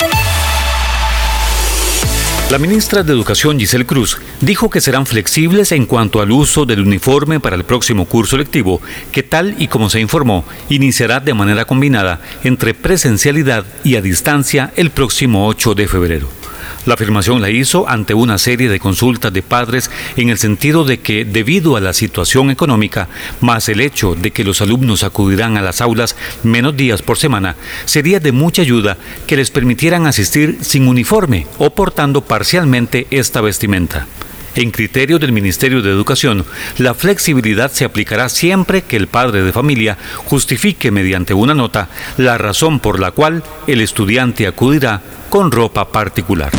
La 2.50 2.58
ministra 2.58 3.04
de 3.04 3.14
Educación 3.14 3.60
Giselle 3.60 3.86
Cruz 3.86 4.18
dijo 4.42 4.70
que 4.70 4.82
serán 4.82 5.06
flexibles 5.06 5.72
en 5.72 5.86
cuanto 5.86 6.20
al 6.20 6.32
uso 6.32 6.66
del 6.66 6.82
uniforme 6.82 7.40
para 7.40 7.56
el 7.56 7.64
próximo 7.64 8.06
curso 8.06 8.38
lectivo, 8.38 8.82
que 9.12 9.24
tal 9.24 9.56
y 9.58 9.68
como 9.68 9.90
se 9.90 10.02
informó, 10.02 10.44
iniciará 10.68 11.20
de 11.20 11.34
manera 11.34 11.64
combinada 11.64 12.20
entre 12.44 12.74
presencialidad 12.74 13.66
y 13.84 13.96
a 13.96 14.02
distancia 14.02 14.74
el 14.76 14.90
próximo 14.90 15.48
8 15.48 15.76
de 15.76 15.88
febrero. 15.88 16.40
La 16.86 16.96
afirmación 16.96 17.42
la 17.42 17.50
hizo 17.52 17.88
ante 17.88 18.16
una 18.16 18.40
serie 18.40 18.68
de 18.68 18.80
consultas 18.80 19.32
de 19.32 19.44
padres 19.44 19.92
en 20.16 20.30
el 20.30 20.40
sentido 20.40 20.84
de 20.84 21.00
que 21.00 21.26
debido 21.26 21.76
a 21.76 21.80
la 21.80 21.94
situación 21.94 22.50
económica, 22.50 23.08
más 23.40 23.70
el 23.70 23.82
hecho 23.82 24.16
de 24.16 24.32
que 24.32 24.44
los 24.44 24.62
alumnos 24.62 25.04
acudirán 25.04 25.58
a 25.58 25.62
las 25.62 25.80
aulas 25.80 26.16
menos 26.42 26.76
días 26.76 27.04
por 27.04 27.20
semana, 27.20 27.56
sería 27.86 28.20
de 28.20 28.32
mucha 28.32 28.64
ayuda 28.64 28.98
que 29.28 29.38
les 29.38 29.52
permitieran 29.52 30.08
asistir 30.08 30.58
sin 30.62 30.88
uniforme 30.88 31.46
o 31.60 31.70
portando 31.70 32.22
parcialmente 32.22 33.06
esta 33.12 33.42
vestimenta. 33.42 34.08
En 34.55 34.72
criterio 34.72 35.17
del 35.17 35.31
Ministerio 35.31 35.81
de 35.81 35.89
Educación, 35.89 36.46
la 36.77 36.93
flexibilidad 36.93 37.72
se 37.72 37.86
aplicará 37.86 38.27
siempre 38.27 38.81
que 38.81 38.98
el 38.98 39.08
padre 39.08 39.43
de 39.43 39.53
familia 39.53 39.98
justifique 40.25 40.91
mediante 40.91 41.34
una 41.34 41.53
nota 41.53 41.88
la 42.17 42.38
razón 42.38 42.79
por 42.79 43.00
la 43.00 43.12
cual 43.12 43.43
el 43.67 43.79
estudiante 43.79 44.48
acudirá 44.48 45.01
con 45.29 45.51
ropa 45.51 45.89
particular. 45.89 46.51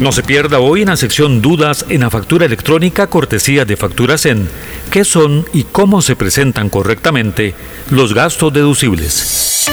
No 0.00 0.12
se 0.12 0.22
pierda 0.22 0.58
hoy 0.58 0.82
en 0.82 0.88
la 0.88 0.96
sección 0.96 1.40
Dudas 1.40 1.86
en 1.88 2.00
la 2.00 2.10
factura 2.10 2.44
electrónica 2.44 3.06
cortesía 3.06 3.64
de 3.64 3.76
Facturas 3.76 4.26
en 4.26 4.48
qué 4.90 5.04
son 5.04 5.46
y 5.54 5.64
cómo 5.64 6.02
se 6.02 6.16
presentan 6.16 6.68
correctamente 6.68 7.54
los 7.90 8.12
gastos 8.12 8.52
deducibles. 8.52 9.64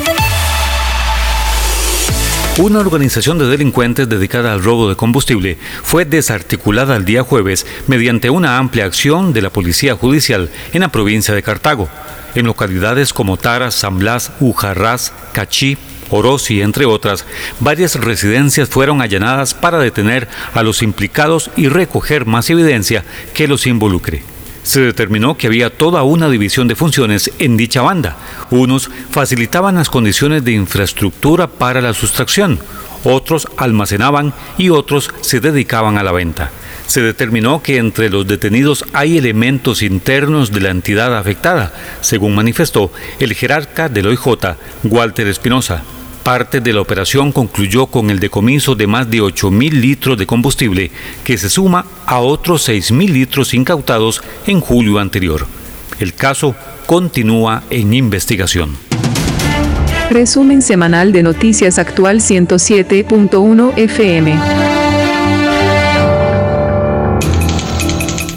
Una 2.58 2.80
organización 2.80 3.40
de 3.40 3.48
delincuentes 3.48 4.10
dedicada 4.10 4.52
al 4.52 4.62
robo 4.62 4.90
de 4.90 4.98
combustible 4.98 5.58
fue 5.84 6.04
desarticulada 6.04 6.98
el 6.98 7.06
día 7.06 7.24
jueves 7.24 7.66
mediante 7.88 8.30
una 8.30 8.58
amplia 8.58 8.84
acción 8.84 9.32
de 9.32 9.42
la 9.42 9.50
Policía 9.50 9.96
Judicial 9.96 10.50
en 10.74 10.82
la 10.82 10.90
provincia 10.90 11.34
de 11.34 11.44
Cartago, 11.44 11.88
en 12.36 12.46
localidades 12.46 13.14
como 13.14 13.38
Tara, 13.38 13.72
San 13.72 14.00
Blas, 14.00 14.34
Ujarrás, 14.42 15.14
Cachí, 15.32 15.78
Orosi, 16.10 16.62
entre 16.62 16.86
otras, 16.86 17.26
varias 17.62 17.96
residencias 17.96 18.68
fueron 18.68 19.02
allanadas 19.02 19.54
para 19.54 19.80
detener 19.80 20.28
a 20.54 20.62
los 20.62 20.82
implicados 20.82 21.52
y 21.56 21.70
recoger 21.70 22.26
más 22.26 22.50
evidencia 22.50 23.06
que 23.34 23.48
los 23.48 23.66
involucre. 23.66 24.24
Se 24.64 24.82
determinó 24.82 25.38
que 25.38 25.48
había 25.48 25.70
toda 25.70 26.04
una 26.04 26.30
división 26.30 26.68
de 26.68 26.76
funciones 26.76 27.32
en 27.40 27.58
dicha 27.58 27.82
banda. 27.82 28.18
Unos 28.52 28.90
facilitaban 29.10 29.76
las 29.76 29.90
condiciones 29.90 30.44
de 30.44 30.52
infraestructura 30.52 31.48
para 31.48 31.82
la 31.82 31.94
sustracción, 31.94 32.60
otros 33.04 33.48
almacenaban 33.58 34.34
y 34.58 34.70
otros 34.70 35.12
se 35.22 35.40
dedicaban 35.40 35.98
a 35.98 36.04
la 36.04 36.12
venta. 36.12 36.52
Se 36.88 37.02
determinó 37.02 37.64
que 37.64 37.78
entre 37.78 38.10
los 38.10 38.28
detenidos 38.28 38.86
hay 38.94 39.18
elementos 39.18 39.82
internos 39.82 40.52
de 40.52 40.60
la 40.60 40.70
entidad 40.72 41.18
afectada, 41.18 41.74
según 42.02 42.36
manifestó 42.36 42.92
el 43.20 43.34
jerarca 43.34 43.90
del 43.90 44.08
OIJ, 44.08 44.58
Walter 44.84 45.28
Espinosa. 45.28 45.84
Parte 46.24 46.62
de 46.62 46.72
la 46.72 46.82
operación 46.82 47.32
concluyó 47.32 47.88
con 47.88 48.12
el 48.12 48.20
decomiso 48.20 48.76
de 48.76 48.86
más 48.86 49.10
de 49.10 49.22
8.000 49.22 49.72
litros 49.72 50.18
de 50.18 50.28
combustible, 50.28 50.92
que 51.24 51.38
se 51.38 51.50
suma 51.50 51.86
a 52.06 52.20
otros 52.20 52.70
6.000 52.70 53.10
litros 53.10 53.54
incautados 53.56 54.22
en 54.46 54.62
julio 54.62 55.00
anterior. 55.00 55.48
El 56.00 56.14
caso 56.14 56.56
continúa 56.86 57.64
en 57.72 57.94
investigación. 57.94 58.78
Resumen 60.12 60.62
semanal 60.62 61.12
de 61.12 61.24
Noticias 61.24 61.80
Actual 61.80 62.20
107.1 62.20 63.78
FM. 63.78 64.40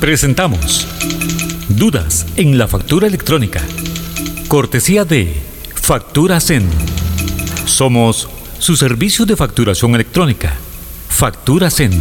Presentamos 0.00 0.86
Dudas 1.68 2.26
en 2.36 2.56
la 2.58 2.68
factura 2.68 3.06
electrónica. 3.06 3.60
Cortesía 4.48 5.04
de 5.04 5.34
Facturas 5.74 6.50
en 6.50 6.68
somos 7.66 8.28
su 8.58 8.76
servicio 8.76 9.26
de 9.26 9.36
facturación 9.36 9.94
electrónica, 9.94 10.54
Facturasen. 11.08 11.92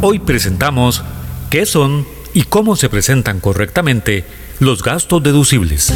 Hoy 0.00 0.18
presentamos 0.18 1.02
qué 1.50 1.66
son 1.66 2.06
y 2.34 2.42
cómo 2.44 2.76
se 2.76 2.88
presentan 2.88 3.40
correctamente 3.40 4.24
los 4.60 4.82
gastos 4.82 5.22
deducibles. 5.22 5.92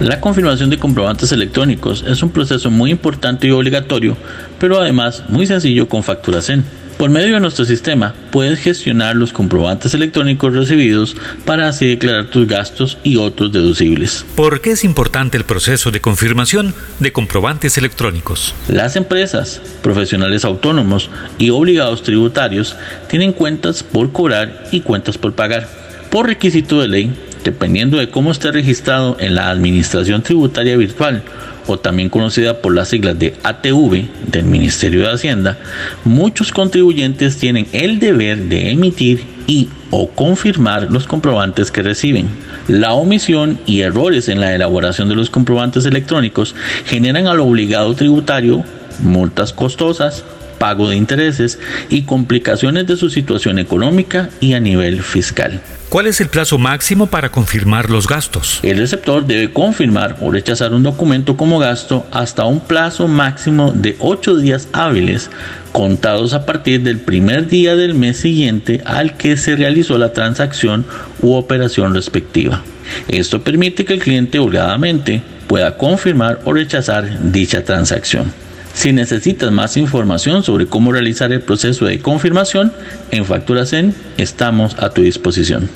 La 0.00 0.20
confirmación 0.20 0.70
de 0.70 0.78
comprobantes 0.78 1.32
electrónicos 1.32 2.04
es 2.06 2.22
un 2.22 2.30
proceso 2.30 2.70
muy 2.70 2.90
importante 2.90 3.46
y 3.46 3.50
obligatorio, 3.50 4.16
pero 4.58 4.80
además 4.80 5.24
muy 5.28 5.46
sencillo 5.46 5.88
con 5.88 6.02
Facturasen. 6.02 6.64
Por 6.98 7.10
medio 7.10 7.34
de 7.34 7.40
nuestro 7.40 7.64
sistema 7.64 8.14
puedes 8.30 8.60
gestionar 8.60 9.16
los 9.16 9.32
comprobantes 9.32 9.94
electrónicos 9.94 10.54
recibidos 10.54 11.16
para 11.44 11.68
así 11.68 11.88
declarar 11.88 12.26
tus 12.26 12.46
gastos 12.46 12.98
y 13.02 13.16
otros 13.16 13.52
deducibles. 13.52 14.24
¿Por 14.36 14.60
qué 14.60 14.70
es 14.72 14.84
importante 14.84 15.36
el 15.36 15.44
proceso 15.44 15.90
de 15.90 16.00
confirmación 16.00 16.72
de 17.00 17.12
comprobantes 17.12 17.76
electrónicos? 17.78 18.54
Las 18.68 18.94
empresas, 18.94 19.60
profesionales 19.82 20.44
autónomos 20.44 21.10
y 21.36 21.50
obligados 21.50 22.04
tributarios 22.04 22.76
tienen 23.08 23.32
cuentas 23.32 23.82
por 23.82 24.12
cobrar 24.12 24.64
y 24.70 24.80
cuentas 24.80 25.18
por 25.18 25.34
pagar. 25.34 25.68
Por 26.10 26.26
requisito 26.26 26.80
de 26.80 26.88
ley, 26.88 27.12
dependiendo 27.42 27.98
de 27.98 28.08
cómo 28.08 28.30
esté 28.30 28.52
registrado 28.52 29.16
en 29.18 29.34
la 29.34 29.50
Administración 29.50 30.22
Tributaria 30.22 30.76
Virtual 30.76 31.22
o 31.66 31.78
también 31.78 32.08
conocida 32.08 32.60
por 32.60 32.74
las 32.74 32.88
siglas 32.88 33.18
de 33.18 33.34
ATV 33.42 34.06
del 34.30 34.44
Ministerio 34.44 35.02
de 35.02 35.12
Hacienda, 35.12 35.58
muchos 36.04 36.52
contribuyentes 36.52 37.38
tienen 37.38 37.66
el 37.72 37.98
deber 37.98 38.38
de 38.38 38.70
emitir 38.70 39.24
y 39.46 39.68
o 39.90 40.08
confirmar 40.08 40.90
los 40.90 41.06
comprobantes 41.06 41.70
que 41.70 41.82
reciben. 41.82 42.28
La 42.68 42.94
omisión 42.94 43.58
y 43.66 43.82
errores 43.82 44.28
en 44.28 44.40
la 44.40 44.54
elaboración 44.54 45.08
de 45.08 45.14
los 45.14 45.30
comprobantes 45.30 45.84
electrónicos 45.86 46.54
generan 46.86 47.26
al 47.26 47.40
obligado 47.40 47.94
tributario 47.94 48.64
multas 49.00 49.52
costosas, 49.52 50.24
pago 50.64 50.88
de 50.88 50.96
intereses 50.96 51.58
y 51.90 52.04
complicaciones 52.04 52.86
de 52.86 52.96
su 52.96 53.10
situación 53.10 53.58
económica 53.58 54.30
y 54.40 54.54
a 54.54 54.60
nivel 54.60 55.02
fiscal. 55.02 55.60
¿Cuál 55.90 56.06
es 56.06 56.22
el 56.22 56.30
plazo 56.30 56.56
máximo 56.56 57.06
para 57.06 57.28
confirmar 57.28 57.90
los 57.90 58.08
gastos? 58.08 58.60
El 58.62 58.78
receptor 58.78 59.26
debe 59.26 59.52
confirmar 59.52 60.16
o 60.22 60.30
rechazar 60.30 60.72
un 60.72 60.82
documento 60.82 61.36
como 61.36 61.58
gasto 61.58 62.06
hasta 62.10 62.46
un 62.46 62.60
plazo 62.60 63.08
máximo 63.08 63.72
de 63.72 63.96
8 63.98 64.38
días 64.38 64.68
hábiles 64.72 65.28
contados 65.72 66.32
a 66.32 66.46
partir 66.46 66.80
del 66.80 66.98
primer 66.98 67.46
día 67.46 67.76
del 67.76 67.92
mes 67.92 68.16
siguiente 68.16 68.80
al 68.86 69.18
que 69.18 69.36
se 69.36 69.56
realizó 69.56 69.98
la 69.98 70.14
transacción 70.14 70.86
u 71.20 71.34
operación 71.34 71.92
respectiva. 71.92 72.62
Esto 73.08 73.44
permite 73.44 73.84
que 73.84 73.92
el 73.92 74.00
cliente 74.00 74.38
holgadamente 74.38 75.20
pueda 75.46 75.76
confirmar 75.76 76.40
o 76.46 76.54
rechazar 76.54 77.30
dicha 77.30 77.62
transacción. 77.64 78.32
Si 78.74 78.92
necesitas 78.92 79.52
más 79.52 79.76
información 79.76 80.42
sobre 80.42 80.66
cómo 80.66 80.92
realizar 80.92 81.32
el 81.32 81.40
proceso 81.40 81.86
de 81.86 82.00
confirmación, 82.00 82.72
en 83.10 83.24
FacturaCen 83.24 83.94
estamos 84.18 84.76
a 84.78 84.90
tu 84.90 85.02
disposición. 85.02 85.70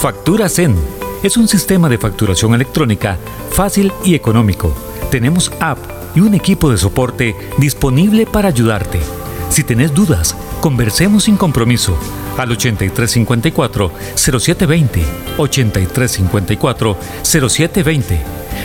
FacturaCen 0.00 0.74
es 1.22 1.36
un 1.36 1.46
sistema 1.46 1.88
de 1.88 1.98
facturación 1.98 2.54
electrónica 2.54 3.18
fácil 3.50 3.92
y 4.02 4.14
económico. 4.14 4.74
Tenemos 5.10 5.52
app 5.60 5.78
y 6.14 6.20
un 6.20 6.34
equipo 6.34 6.70
de 6.70 6.78
soporte 6.78 7.36
disponible 7.58 8.26
para 8.26 8.48
ayudarte. 8.48 8.98
Si 9.50 9.62
tenés 9.62 9.94
dudas, 9.94 10.34
conversemos 10.60 11.24
sin 11.24 11.36
compromiso 11.36 11.98
al 12.38 12.50
8354 12.52 13.92
0720 14.14 15.02
8354 15.36 16.96
0720. 17.22 18.20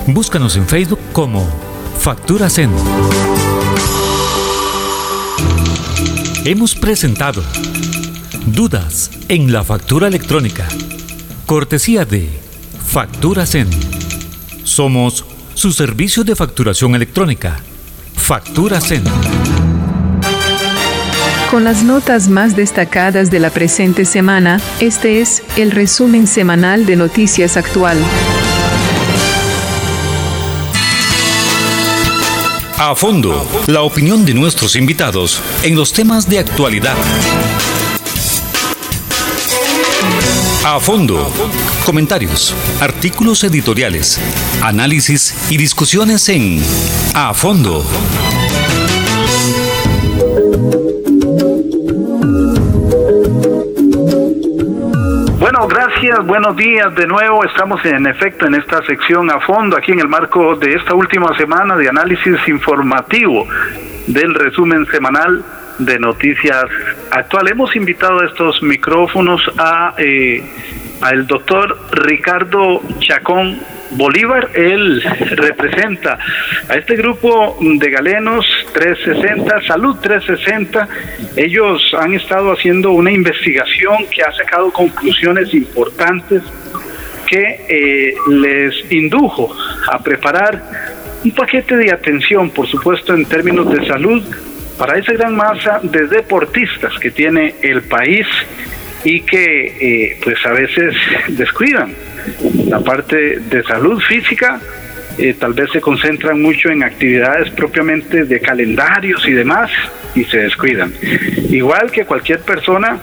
Búscanos 0.08 0.56
en 0.56 0.68
Facebook 0.68 1.00
como 1.12 1.46
Facturas 2.06 2.60
en. 2.60 2.70
Hemos 6.46 6.76
presentado 6.76 7.42
Dudas 8.46 9.10
en 9.28 9.52
la 9.52 9.64
factura 9.64 10.08
electrónica. 10.08 10.68
Cortesía 11.48 12.06
de 12.06 12.30
Facturas 12.86 13.56
en. 13.56 13.68
Somos 14.64 15.26
su 15.56 15.72
servicio 15.72 16.24
de 16.24 16.36
facturación 16.36 16.94
electrónica. 16.94 17.58
Facturas 18.14 18.92
en. 18.92 19.04
Con 21.50 21.64
las 21.64 21.82
notas 21.82 22.30
más 22.30 22.56
destacadas 22.56 23.32
de 23.32 23.40
la 23.40 23.50
presente 23.50 24.06
semana, 24.06 24.62
este 24.80 25.22
es 25.22 25.42
el 25.58 25.72
resumen 25.72 26.28
semanal 26.28 26.86
de 26.86 26.98
Noticias 26.98 27.58
Actual. 27.58 27.98
A 32.78 32.94
fondo, 32.94 33.48
la 33.68 33.84
opinión 33.84 34.26
de 34.26 34.34
nuestros 34.34 34.76
invitados 34.76 35.42
en 35.64 35.76
los 35.76 35.94
temas 35.94 36.28
de 36.28 36.40
actualidad. 36.40 36.98
A 40.66 40.78
fondo, 40.82 41.32
comentarios, 41.86 42.54
artículos 42.82 43.46
editoriales, 43.46 44.20
análisis 44.62 45.36
y 45.50 45.56
discusiones 45.56 46.28
en 46.28 46.62
A 47.14 47.34
fondo. 47.34 47.86
Buenos 56.26 56.56
días 56.58 56.94
de 56.96 57.08
nuevo. 57.08 57.44
Estamos 57.46 57.84
en 57.86 58.06
efecto 58.06 58.46
en 58.46 58.56
esta 58.56 58.84
sección 58.86 59.32
a 59.32 59.40
fondo, 59.40 59.78
aquí 59.78 59.94
en 59.94 60.00
el 60.00 60.08
marco 60.08 60.56
de 60.56 60.74
esta 60.74 60.94
última 60.94 61.36
semana 61.38 61.76
de 61.78 61.88
análisis 61.88 62.36
informativo 62.48 63.48
del 64.06 64.34
resumen 64.34 64.86
semanal 64.88 65.44
de 65.80 65.98
noticias 66.00 66.66
actual. 67.12 67.48
Hemos 67.48 67.76
invitado 67.76 68.20
a 68.20 68.26
estos 68.26 68.62
micrófonos 68.62 69.42
a 69.58 69.94
eh, 69.98 70.44
al 71.02 71.26
doctor 71.28 71.78
Ricardo 71.92 72.82
Chacón 73.00 73.58
Bolívar, 73.92 74.50
él 74.54 75.02
representa 75.32 76.18
a 76.68 76.76
este 76.76 76.96
grupo 76.96 77.58
de 77.62 77.90
galenos 77.90 78.46
360, 78.74 79.62
Salud 79.68 79.98
360. 80.02 80.88
Ellos 81.36 81.94
han 81.98 82.14
estado 82.14 82.52
haciendo 82.52 82.92
una 82.92 83.12
investigación 83.12 84.06
que 84.14 84.22
ha 84.24 84.32
sacado 84.32 84.72
conclusiones 84.72 85.54
importantes 85.54 86.44
que 87.28 87.66
eh, 87.68 88.16
les 88.30 88.92
indujo 88.92 89.56
a 89.92 90.02
preparar 90.02 90.62
un 91.24 91.32
paquete 91.32 91.76
de 91.76 91.92
atención, 91.92 92.52
por 92.52 92.68
supuesto, 92.68 93.14
en 93.14 93.26
términos 93.26 93.72
de 93.72 93.86
salud, 93.88 94.24
para 94.78 94.98
esa 95.00 95.14
gran 95.14 95.36
masa 95.36 95.80
de 95.82 96.08
deportistas 96.08 96.94
que 97.00 97.10
tiene 97.10 97.56
el 97.62 97.82
país 97.84 98.28
y 99.04 99.22
que 99.22 99.66
eh, 99.80 100.18
pues 100.24 100.44
a 100.46 100.52
veces 100.52 100.96
descuidan 101.30 101.94
la 102.68 102.80
parte 102.80 103.40
de 103.40 103.64
salud 103.64 104.00
física, 104.02 104.60
eh, 105.18 105.36
tal 105.40 105.54
vez 105.54 105.72
se 105.72 105.80
concentran 105.80 106.42
mucho 106.42 106.70
en 106.70 106.84
actividades 106.84 107.50
propiamente 107.52 108.26
de 108.26 108.40
calendarios 108.40 109.28
y 109.28 109.32
demás 109.32 109.72
y 110.14 110.24
se 110.26 110.40
descuidan. 110.40 110.94
Igual 111.50 111.92
que 111.92 112.06
cualquier 112.06 112.42
persona, 112.42 113.00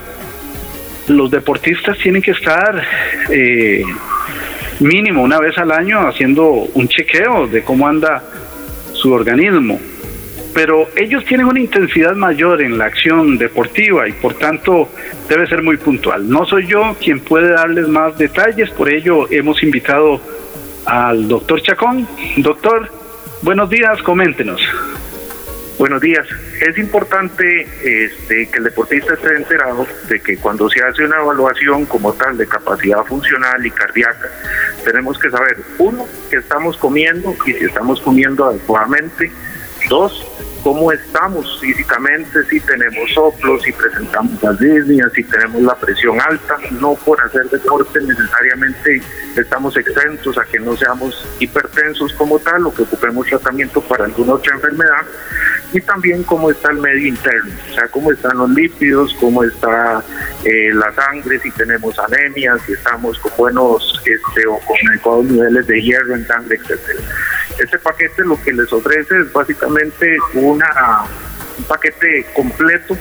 los 1.09 1.31
deportistas 1.31 1.97
tienen 1.99 2.23
que 2.23 2.33
estar 2.33 2.83
eh, 3.31 3.83
mínimo 4.81 5.23
una 5.23 5.39
vez 5.39 5.57
al 5.59 5.73
año 5.73 6.07
haciendo 6.07 6.51
un 6.51 6.89
chequeo 6.89 7.47
de 7.47 7.63
cómo 7.63 7.87
anda 7.89 8.23
su 8.93 9.13
organismo 9.13 9.81
pero 10.55 10.89
ellos 10.97 11.25
tienen 11.25 11.47
una 11.47 11.61
intensidad 11.61 12.15
mayor 12.15 12.63
en 12.63 12.77
la 12.79 12.87
acción 12.87 13.39
deportiva 13.39 14.09
y 14.09 14.13
por 14.13 14.35
tanto 14.35 14.91
debe 15.29 15.47
ser 15.47 15.63
muy 15.63 15.77
puntual. 15.77 16.29
No 16.29 16.45
soy 16.45 16.67
yo 16.67 16.97
quien 17.03 17.21
puede 17.21 17.53
darles 17.53 17.89
más 17.89 18.19
detalles, 18.19 18.71
por 18.71 18.93
ello 18.93 19.31
hemos 19.31 19.63
invitado 19.63 20.21
al 20.85 21.29
doctor 21.29 21.63
Chacón. 21.63 22.07
Doctor, 22.39 22.91
buenos 23.43 23.71
días, 23.71 24.03
coméntenos. 24.03 24.61
Buenos 25.79 26.01
días. 26.01 26.27
Es 26.61 26.79
importante 26.79 27.67
este, 27.83 28.47
que 28.49 28.59
el 28.59 28.65
deportista 28.65 29.15
esté 29.15 29.35
enterado 29.35 29.87
de 30.09 30.21
que 30.21 30.37
cuando 30.37 30.69
se 30.69 30.81
hace 30.85 31.05
una 31.05 31.21
evaluación 31.21 31.87
como 31.87 32.13
tal 32.13 32.37
de 32.37 32.47
capacidad 32.47 33.03
funcional 33.05 33.65
y 33.65 33.71
cardíaca, 33.71 34.31
tenemos 34.85 35.19
que 35.19 35.31
saber, 35.31 35.57
uno, 35.79 36.07
que 36.31 36.37
estamos 36.37 36.77
comiendo 36.77 37.35
y 37.47 37.55
si 37.55 37.65
estamos 37.65 38.01
comiendo 38.01 38.45
adecuadamente, 38.45 39.33
Dos, 39.89 40.27
cómo 40.63 40.93
estamos 40.93 41.61
físicamente, 41.61 42.45
si 42.49 42.61
tenemos 42.61 43.13
soplos, 43.13 43.63
si 43.63 43.73
presentamos 43.73 44.43
arritmias, 44.45 45.13
si 45.13 45.25
tenemos 45.25 45.63
la 45.63 45.75
presión 45.75 46.21
alta. 46.21 46.57
No 46.81 46.95
por 46.95 47.21
hacer 47.21 47.45
deporte 47.51 48.01
necesariamente 48.01 49.03
estamos 49.37 49.77
exentos 49.77 50.39
a 50.39 50.45
que 50.45 50.59
no 50.59 50.77
seamos 50.77 51.27
hipertensos 51.41 52.13
como 52.15 52.39
tal 52.39 52.67
o 52.67 52.75
que 52.75 52.83
ocupemos 52.83 53.27
tratamiento 53.27 53.81
para 53.83 54.05
alguna 54.05 54.35
otra 54.35 54.55
enfermedad. 54.55 55.07
Y 55.73 55.81
también 55.81 56.23
cómo 56.25 56.51
está 56.51 56.71
el 56.71 56.79
medio 56.79 57.09
interno, 57.09 57.51
o 57.71 57.75
sea, 57.75 57.89
cómo 57.89 58.13
están 58.13 58.37
los 58.37 58.51
lípidos, 58.51 59.15
cómo 59.19 59.43
está 59.43 60.05
eh, 60.45 60.71
la 60.75 60.93
sangre, 60.93 61.39
si 61.39 61.51
tenemos 61.53 61.99
anemia, 61.99 62.59
si 62.67 62.73
estamos 62.73 63.19
con 63.19 63.33
buenos 63.39 64.03
este, 64.05 64.47
o 64.47 64.59
con 64.59 64.77
adecuados 64.91 65.25
niveles 65.25 65.67
de 65.67 65.81
hierro 65.81 66.15
en 66.15 66.27
sangre, 66.27 66.57
etcétera. 66.57 67.01
Este 67.59 67.79
paquete 67.79 68.25
lo 68.25 68.41
que 68.43 68.53
les 68.53 68.73
ofrece 68.73 69.21
es 69.21 69.33
básicamente 69.33 70.17
una 70.35 71.07
un 71.59 71.65
paquete 71.65 72.27
completo 72.35 72.97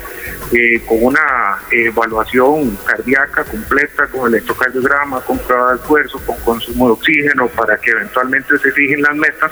eh, 0.51 0.81
con 0.85 1.03
una 1.03 1.59
evaluación 1.71 2.77
cardíaca 2.85 3.43
completa, 3.43 4.07
con 4.07 4.27
electrocardiograma, 4.27 5.21
con 5.21 5.37
prueba 5.39 5.71
de 5.71 5.75
esfuerzo, 5.77 6.19
con 6.25 6.37
consumo 6.39 6.87
de 6.87 6.93
oxígeno, 6.93 7.47
para 7.47 7.77
que 7.77 7.91
eventualmente 7.91 8.57
se 8.57 8.71
fijen 8.71 9.01
las 9.01 9.15
metas 9.15 9.51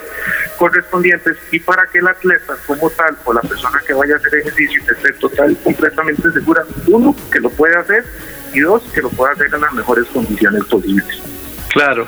correspondientes 0.58 1.36
y 1.50 1.60
para 1.60 1.86
que 1.86 1.98
el 1.98 2.08
atleta 2.08 2.56
como 2.66 2.90
tal 2.90 3.16
o 3.24 3.32
la 3.32 3.40
persona 3.40 3.80
que 3.86 3.94
vaya 3.94 4.14
a 4.14 4.18
hacer 4.18 4.34
ejercicio 4.36 4.82
esté 4.82 5.12
total 5.14 5.56
completamente 5.64 6.30
segura, 6.32 6.64
uno, 6.86 7.16
que 7.32 7.40
lo 7.40 7.50
puede 7.50 7.76
hacer 7.76 8.04
y 8.52 8.60
dos, 8.60 8.82
que 8.92 9.00
lo 9.00 9.08
pueda 9.10 9.32
hacer 9.32 9.46
en 9.54 9.60
las 9.60 9.72
mejores 9.72 10.06
condiciones 10.08 10.64
posibles. 10.64 11.39
Claro. 11.72 12.06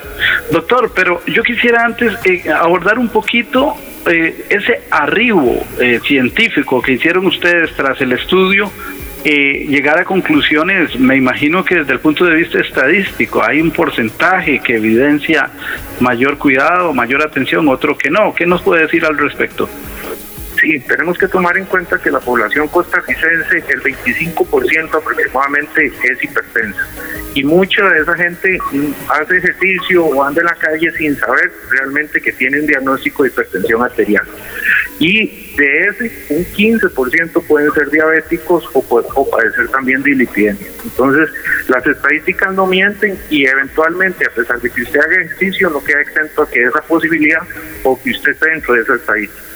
Doctor, 0.50 0.92
pero 0.94 1.22
yo 1.26 1.42
quisiera 1.42 1.84
antes 1.84 2.12
eh, 2.24 2.50
abordar 2.50 2.98
un 2.98 3.08
poquito 3.08 3.74
eh, 4.06 4.46
ese 4.48 4.82
arribo 4.90 5.64
eh, 5.78 6.00
científico 6.04 6.82
que 6.82 6.92
hicieron 6.92 7.26
ustedes 7.26 7.72
tras 7.74 8.00
el 8.00 8.12
estudio. 8.12 8.70
llegar 9.24 10.00
a 10.00 10.04
conclusiones, 10.04 10.98
me 10.98 11.14
imagino 11.16 11.64
que 11.64 11.76
desde 11.76 11.92
el 11.92 12.00
punto 12.00 12.24
de 12.24 12.34
vista 12.34 12.58
estadístico 12.58 13.40
hay 13.40 13.60
un 13.60 13.70
porcentaje 13.70 14.58
que 14.58 14.74
evidencia 14.74 15.48
mayor 16.00 16.38
cuidado, 16.38 16.92
mayor 16.92 17.22
atención, 17.22 17.68
otro 17.68 17.96
que 17.96 18.10
no. 18.10 18.34
¿Qué 18.34 18.46
nos 18.46 18.62
puede 18.62 18.82
decir 18.82 19.04
al 19.04 19.16
respecto? 19.16 19.68
Sí, 20.62 20.78
tenemos 20.78 21.18
que 21.18 21.26
tomar 21.26 21.56
en 21.56 21.64
cuenta 21.64 21.98
que 21.98 22.08
la 22.08 22.20
población 22.20 22.68
costarricense, 22.68 23.64
el 23.68 23.82
25% 23.82 24.94
aproximadamente 24.94 25.86
es 25.86 26.22
hipertensa. 26.22 26.86
Y 27.34 27.42
mucha 27.42 27.84
de 27.88 28.00
esa 28.00 28.14
gente 28.14 28.58
hace 29.08 29.38
ejercicio 29.38 30.04
o 30.04 30.22
anda 30.22 30.40
en 30.40 30.46
la 30.46 30.54
calle 30.54 30.92
sin 30.92 31.16
saber 31.16 31.50
realmente 31.68 32.20
que 32.20 32.32
tienen 32.34 32.64
diagnóstico 32.64 33.24
de 33.24 33.30
hipertensión 33.30 33.82
arterial. 33.82 34.24
Y 35.00 35.56
de 35.56 35.86
ese, 35.88 36.12
un 36.28 36.44
15% 36.44 37.44
pueden 37.44 37.72
ser 37.72 37.90
diabéticos 37.90 38.64
o, 38.72 38.84
o 38.88 39.30
padecer 39.30 39.66
también 39.66 40.00
de 40.04 40.10
lipidemia. 40.10 40.68
Entonces, 40.84 41.28
las 41.66 41.84
estadísticas 41.84 42.54
no 42.54 42.68
mienten 42.68 43.18
y 43.30 43.46
eventualmente, 43.46 44.26
a 44.26 44.30
pesar 44.30 44.60
de 44.60 44.70
que 44.70 44.82
usted 44.82 45.00
haga 45.00 45.22
ejercicio, 45.24 45.70
no 45.70 45.82
queda 45.82 46.02
exento 46.02 46.42
a 46.42 46.48
que 46.48 46.62
esa 46.62 46.82
posibilidad 46.82 47.42
o 47.82 48.00
que 48.00 48.12
usted 48.12 48.30
esté 48.30 48.48
dentro 48.48 48.74
de 48.74 48.82
esa 48.82 48.94
estadística. 48.94 49.51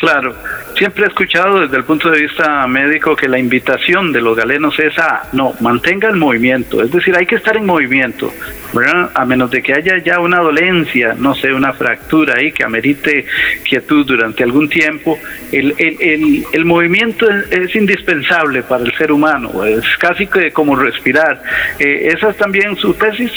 Claro, 0.00 0.34
siempre 0.78 1.04
he 1.04 1.08
escuchado 1.08 1.60
desde 1.60 1.76
el 1.76 1.84
punto 1.84 2.10
de 2.10 2.22
vista 2.22 2.66
médico 2.66 3.14
que 3.14 3.28
la 3.28 3.38
invitación 3.38 4.14
de 4.14 4.22
los 4.22 4.34
galenos 4.34 4.78
es 4.78 4.98
a, 4.98 5.24
no, 5.32 5.54
mantenga 5.60 6.08
el 6.08 6.16
movimiento, 6.16 6.82
es 6.82 6.90
decir, 6.90 7.14
hay 7.14 7.26
que 7.26 7.34
estar 7.34 7.54
en 7.58 7.66
movimiento, 7.66 8.32
¿verdad? 8.72 9.10
A 9.12 9.26
menos 9.26 9.50
de 9.50 9.62
que 9.62 9.74
haya 9.74 9.98
ya 9.98 10.18
una 10.20 10.38
dolencia, 10.38 11.14
no 11.18 11.34
sé, 11.34 11.52
una 11.52 11.74
fractura 11.74 12.36
ahí 12.38 12.50
que 12.50 12.64
amerite 12.64 13.26
quietud 13.62 14.06
durante 14.06 14.42
algún 14.42 14.70
tiempo, 14.70 15.18
el, 15.52 15.74
el, 15.76 16.46
el, 16.50 16.64
movimiento 16.64 17.26
es, 17.28 17.76
indispensable 17.76 18.62
para 18.62 18.84
el 18.84 18.96
ser 18.96 19.12
humano, 19.12 19.66
es 19.66 19.84
casi 19.98 20.26
que 20.26 20.50
como 20.50 20.76
respirar. 20.76 21.42
Eh, 21.78 22.12
¿Esa 22.14 22.30
es 22.30 22.38
también 22.38 22.74
su 22.76 22.94
tesis? 22.94 23.32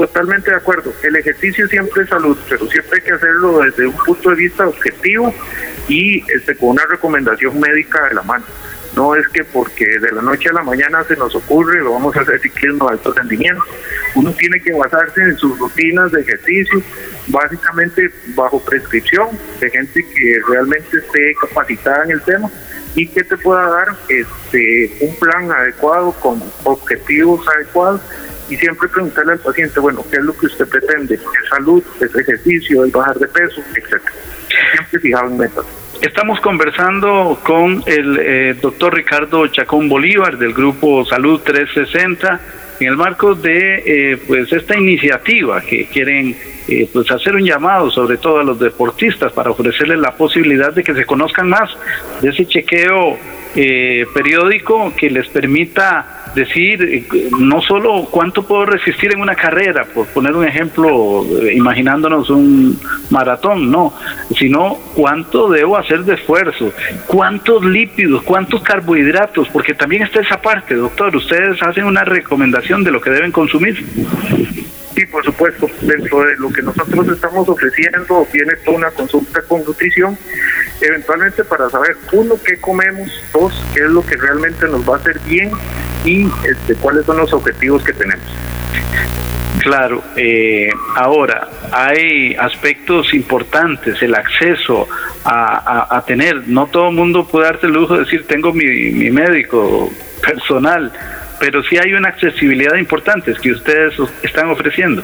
Totalmente 0.00 0.50
de 0.50 0.56
acuerdo. 0.56 0.94
El 1.02 1.14
ejercicio 1.16 1.68
siempre 1.68 2.04
es 2.04 2.08
salud, 2.08 2.34
pero 2.48 2.66
siempre 2.68 2.98
hay 2.98 3.04
que 3.04 3.12
hacerlo 3.12 3.60
desde 3.60 3.86
un 3.86 3.94
punto 3.98 4.30
de 4.30 4.36
vista 4.36 4.66
objetivo 4.66 5.34
y 5.88 6.24
este, 6.32 6.56
con 6.56 6.70
una 6.70 6.86
recomendación 6.86 7.60
médica 7.60 8.08
de 8.08 8.14
la 8.14 8.22
mano. 8.22 8.46
No 8.96 9.14
es 9.14 9.28
que 9.28 9.44
porque 9.44 9.84
de 9.84 10.10
la 10.12 10.22
noche 10.22 10.48
a 10.48 10.54
la 10.54 10.62
mañana 10.62 11.04
se 11.04 11.16
nos 11.16 11.34
ocurre, 11.34 11.82
lo 11.82 11.92
vamos 11.92 12.16
a 12.16 12.22
hacer 12.22 12.40
ciclismo 12.40 12.86
de 12.86 12.94
alto 12.94 13.12
rendimiento. 13.12 13.62
Uno 14.14 14.32
tiene 14.32 14.58
que 14.62 14.72
basarse 14.72 15.20
en 15.20 15.36
sus 15.36 15.58
rutinas 15.58 16.10
de 16.12 16.22
ejercicio, 16.22 16.82
básicamente 17.26 18.10
bajo 18.28 18.58
prescripción 18.64 19.28
de 19.60 19.68
gente 19.68 20.02
que 20.02 20.40
realmente 20.48 20.96
esté 20.96 21.34
capacitada 21.42 22.04
en 22.04 22.12
el 22.12 22.22
tema 22.22 22.48
y 22.94 23.06
que 23.06 23.22
te 23.22 23.36
pueda 23.36 23.68
dar 23.68 23.88
este, 24.08 24.96
un 25.02 25.14
plan 25.16 25.52
adecuado 25.52 26.12
con 26.12 26.42
objetivos 26.64 27.46
adecuados 27.54 28.00
y 28.50 28.56
siempre 28.56 28.88
preguntarle 28.88 29.32
al 29.32 29.38
paciente, 29.38 29.78
bueno, 29.80 30.04
¿qué 30.10 30.16
es 30.16 30.24
lo 30.24 30.36
que 30.36 30.46
usted 30.46 30.68
pretende? 30.68 31.14
¿Es 31.14 31.48
salud? 31.48 31.82
¿Es 32.00 32.14
ejercicio? 32.14 32.84
¿Es 32.84 32.92
bajar 32.92 33.16
de 33.16 33.28
peso? 33.28 33.62
Etcétera. 33.76 34.12
Siempre 34.72 35.00
fijado 35.00 35.28
en 35.28 35.38
metas. 35.38 35.64
Estamos 36.02 36.40
conversando 36.40 37.38
con 37.44 37.82
el 37.86 38.18
eh, 38.18 38.56
doctor 38.60 38.94
Ricardo 38.94 39.46
Chacón 39.48 39.88
Bolívar 39.88 40.38
del 40.38 40.54
grupo 40.54 41.04
Salud 41.04 41.40
360 41.44 42.40
en 42.80 42.86
el 42.88 42.96
marco 42.96 43.34
de 43.34 43.82
eh, 43.84 44.18
pues 44.26 44.50
esta 44.50 44.78
iniciativa 44.78 45.60
que 45.60 45.86
quieren 45.88 46.34
eh, 46.68 46.88
pues 46.90 47.10
hacer 47.10 47.36
un 47.36 47.44
llamado 47.44 47.90
sobre 47.90 48.16
todo 48.16 48.40
a 48.40 48.44
los 48.44 48.58
deportistas 48.58 49.32
para 49.32 49.50
ofrecerles 49.50 49.98
la 49.98 50.16
posibilidad 50.16 50.72
de 50.72 50.82
que 50.82 50.94
se 50.94 51.04
conozcan 51.04 51.50
más 51.50 51.70
de 52.22 52.30
ese 52.30 52.46
chequeo 52.46 53.18
periódico 54.14 54.94
que 54.96 55.10
les 55.10 55.28
permita 55.28 56.19
decir 56.34 56.82
eh, 56.82 57.30
no 57.38 57.60
solo 57.60 58.06
cuánto 58.10 58.46
puedo 58.46 58.66
resistir 58.66 59.12
en 59.12 59.20
una 59.20 59.34
carrera, 59.34 59.84
por 59.84 60.06
poner 60.08 60.34
un 60.34 60.46
ejemplo, 60.46 61.24
eh, 61.42 61.54
imaginándonos 61.54 62.30
un 62.30 62.78
maratón, 63.10 63.70
no, 63.70 63.94
sino 64.36 64.78
cuánto 64.94 65.48
debo 65.48 65.76
hacer 65.76 66.04
de 66.04 66.14
esfuerzo, 66.14 66.72
cuántos 67.06 67.64
lípidos, 67.64 68.22
cuántos 68.22 68.62
carbohidratos, 68.62 69.48
porque 69.48 69.74
también 69.74 70.02
está 70.02 70.20
esa 70.20 70.40
parte, 70.40 70.74
doctor, 70.74 71.14
ustedes 71.16 71.60
hacen 71.62 71.84
una 71.84 72.04
recomendación 72.04 72.84
de 72.84 72.90
lo 72.90 73.00
que 73.00 73.10
deben 73.10 73.32
consumir. 73.32 73.84
Sí, 74.94 75.06
por 75.06 75.24
supuesto, 75.24 75.70
dentro 75.82 76.24
de 76.24 76.36
lo 76.36 76.50
que 76.50 76.62
nosotros 76.62 77.08
estamos 77.08 77.48
ofreciendo, 77.48 78.26
tiene 78.32 78.54
toda 78.64 78.76
una 78.76 78.90
consulta 78.90 79.40
con 79.42 79.64
nutrición, 79.64 80.18
eventualmente 80.80 81.44
para 81.44 81.70
saber, 81.70 81.96
uno, 82.12 82.34
qué 82.44 82.60
comemos, 82.60 83.08
dos, 83.32 83.52
qué 83.72 83.80
es 83.80 83.90
lo 83.90 84.04
que 84.04 84.16
realmente 84.16 84.66
nos 84.66 84.88
va 84.88 84.96
a 84.96 84.98
hacer 84.98 85.18
bien 85.26 85.50
y 86.04 86.26
este, 86.48 86.74
cuáles 86.76 87.04
son 87.06 87.18
los 87.18 87.32
objetivos 87.32 87.82
que 87.82 87.92
tenemos. 87.92 88.24
Claro, 89.60 90.02
eh, 90.16 90.70
ahora 90.94 91.48
hay 91.70 92.34
aspectos 92.34 93.12
importantes, 93.12 94.00
el 94.02 94.14
acceso 94.14 94.88
a, 95.24 96.02
tener, 96.06 96.48
no 96.48 96.66
todo 96.66 96.88
el 96.88 96.94
mundo 96.94 97.26
puede 97.26 97.44
darte 97.44 97.66
el 97.66 97.74
lujo 97.74 97.94
de 97.94 98.04
decir 98.04 98.26
tengo 98.26 98.54
mi, 98.54 98.64
mi 98.64 99.10
médico 99.10 99.92
personal, 100.26 100.90
pero 101.38 101.62
sí 101.62 101.76
hay 101.76 101.92
una 101.92 102.08
accesibilidad 102.08 102.76
importante 102.76 103.34
que 103.40 103.52
ustedes 103.52 103.94
están 104.22 104.48
ofreciendo. 104.50 105.02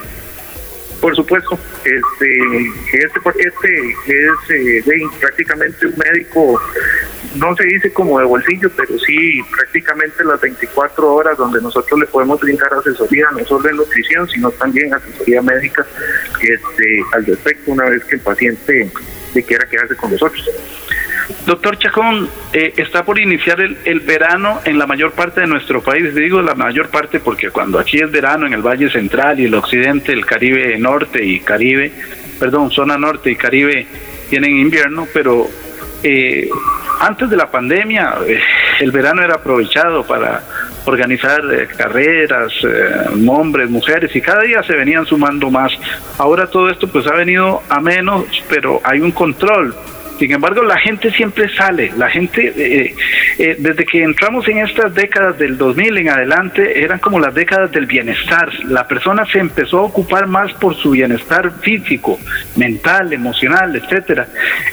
Por 1.01 1.15
supuesto, 1.15 1.59
este, 1.85 3.03
este 3.05 3.21
paquete 3.21 3.97
es 4.07 4.51
eh, 4.51 4.83
prácticamente 5.21 5.87
un 5.87 5.95
médico, 5.97 6.61
no 7.37 7.55
se 7.55 7.65
dice 7.65 7.93
como 7.93 8.19
de 8.19 8.25
bolsillo, 8.25 8.71
pero 8.77 8.99
sí 8.99 9.41
prácticamente 9.55 10.25
las 10.25 10.41
24 10.41 11.13
horas 11.13 11.37
donde 11.37 11.61
nosotros 11.61 12.01
le 12.01 12.07
podemos 12.07 12.41
brindar 12.41 12.73
asesoría, 12.73 13.27
no 13.33 13.45
solo 13.45 13.69
en 13.69 13.77
nutrición, 13.77 14.29
sino 14.29 14.51
también 14.53 14.93
asesoría 14.95 15.43
médica 15.43 15.87
este, 16.41 17.05
al 17.13 17.27
respecto 17.27 17.73
una 17.73 17.85
vez 17.85 18.05
que 18.05 18.17
el 18.17 18.21
paciente 18.23 18.91
le 19.35 19.43
quiera 19.43 19.69
quedarse 19.69 19.97
con 19.97 20.11
nosotros. 20.11 20.51
Doctor 21.45 21.77
Chacón, 21.79 22.29
eh, 22.53 22.75
está 22.77 23.05
por 23.05 23.19
iniciar 23.19 23.61
el, 23.61 23.77
el, 23.85 24.01
verano 24.01 24.61
en 24.65 24.79
la 24.79 24.87
mayor 24.87 25.12
parte 25.12 25.41
de 25.41 25.47
nuestro 25.47 25.83
país. 25.83 26.15
Digo 26.15 26.41
la 26.41 26.55
mayor 26.55 26.89
parte 26.89 27.19
porque 27.19 27.51
cuando 27.51 27.79
aquí 27.79 27.99
es 27.99 28.11
verano 28.11 28.47
en 28.47 28.53
el 28.53 28.62
Valle 28.62 28.89
Central 28.91 29.41
y 29.41 29.47
el 29.47 29.55
Occidente, 29.55 30.12
el 30.12 30.25
Caribe 30.25 30.79
Norte 30.79 31.25
y 31.25 31.41
Caribe, 31.41 31.93
perdón, 32.39 32.71
zona 32.71 32.97
norte 32.97 33.31
y 33.31 33.37
Caribe 33.37 33.87
tienen 34.31 34.57
invierno, 34.57 35.09
pero 35.12 35.49
eh, 36.03 36.49
antes 37.01 37.29
de 37.29 37.37
la 37.37 37.51
pandemia 37.51 38.19
eh, 38.27 38.41
el 38.81 38.93
verano 38.93 39.23
era 39.23 39.35
aprovechado 39.35 40.05
para 40.05 40.43
organizar 40.85 41.41
carreras, 41.77 42.53
hombres, 43.27 43.69
mujeres, 43.69 44.15
y 44.15 44.21
cada 44.21 44.43
día 44.43 44.62
se 44.62 44.77
venían 44.77 45.05
sumando 45.05 45.51
más. 45.51 45.73
Ahora 46.17 46.47
todo 46.47 46.71
esto 46.71 46.87
pues 46.87 47.05
ha 47.09 47.17
venido 47.17 47.61
a 47.69 47.81
menos, 47.81 48.25
pero 48.49 48.81
hay 48.85 49.01
un 49.01 49.11
control 49.11 49.75
sin 50.18 50.33
embargo, 50.33 50.62
la 50.62 50.79
gente 50.79 51.11
siempre 51.11 51.48
sale. 51.55 51.92
La 51.96 52.09
gente, 52.09 52.52
eh, 52.57 52.94
eh, 53.38 53.57
desde 53.59 53.85
que 53.85 54.02
entramos 54.02 54.48
en 54.48 54.59
estas 54.59 54.94
décadas 54.94 55.38
del 55.38 55.59
2000 55.59 55.98
en 55.98 56.09
adelante, 56.09 56.83
eran 56.83 56.98
como 56.98 57.20
las 57.20 57.35
décadas 57.35 57.70
del 57.70 57.87
bienestar. 57.87 58.52
La 58.64 58.87
persona 58.88 59.24
se 59.26 59.38
empezó 59.38 59.81
a 59.81 59.83
ocupar 59.83 60.26
más 60.26 60.52
por 60.55 60.74
su 60.74 60.90
bienestar 60.90 61.52
físico, 61.61 62.18
mental, 62.57 63.12
emocional, 63.12 63.76
etcétera. 63.76 64.26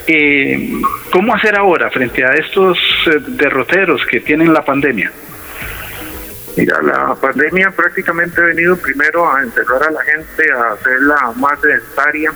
Eh, 0.08 0.71
¿Cómo 1.12 1.36
hacer 1.36 1.58
ahora 1.58 1.89
frente 1.89 2.23
a 2.23 2.32
estos 2.34 2.77
derroteros 3.27 4.06
que 4.06 4.21
tienen 4.21 4.53
la 4.53 4.63
pandemia? 4.63 5.12
Mira, 6.56 6.82
la 6.84 7.15
pandemia 7.15 7.71
prácticamente 7.71 8.39
ha 8.39 8.45
venido 8.45 8.77
primero 8.77 9.29
a 9.32 9.41
encerrar 9.41 9.84
a 9.84 9.91
la 9.91 10.01
gente, 10.03 10.51
a 10.51 10.73
hacerla 10.73 11.34
más 11.36 11.60
sedentaria, 11.60 12.32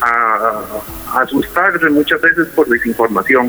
a, 0.00 0.62
asustarse 1.20 1.88
muchas 1.90 2.20
veces 2.20 2.48
por 2.48 2.68
desinformación. 2.68 3.48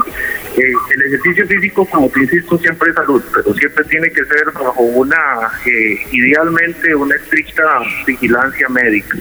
Eh, 0.55 0.73
el 0.93 1.01
ejercicio 1.07 1.47
físico, 1.47 1.85
como 1.85 2.09
te 2.09 2.21
insisto, 2.21 2.57
siempre 2.57 2.89
es 2.89 2.95
salud, 2.95 3.23
pero 3.33 3.53
siempre 3.53 3.83
tiene 3.85 4.09
que 4.09 4.23
ser 4.23 4.51
bajo 4.53 4.81
una, 4.81 5.51
eh, 5.65 5.99
idealmente, 6.11 6.95
una 6.95 7.15
estricta 7.15 7.63
vigilancia 8.05 8.69
médica. 8.69 9.17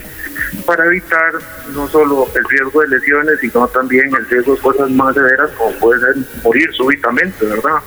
para 0.64 0.84
evitar 0.86 1.32
no 1.74 1.88
solo 1.88 2.28
el 2.34 2.44
riesgo 2.44 2.80
de 2.82 2.88
lesiones, 2.88 3.38
sino 3.40 3.68
también 3.68 4.06
el 4.14 4.28
riesgo 4.28 4.54
de 4.54 4.60
cosas 4.60 4.90
más 4.90 5.14
severas 5.14 5.50
como 5.52 5.72
puede 5.78 6.00
ser 6.00 6.14
morir 6.42 6.68
súbitamente, 6.72 7.46
¿verdad? 7.46 7.78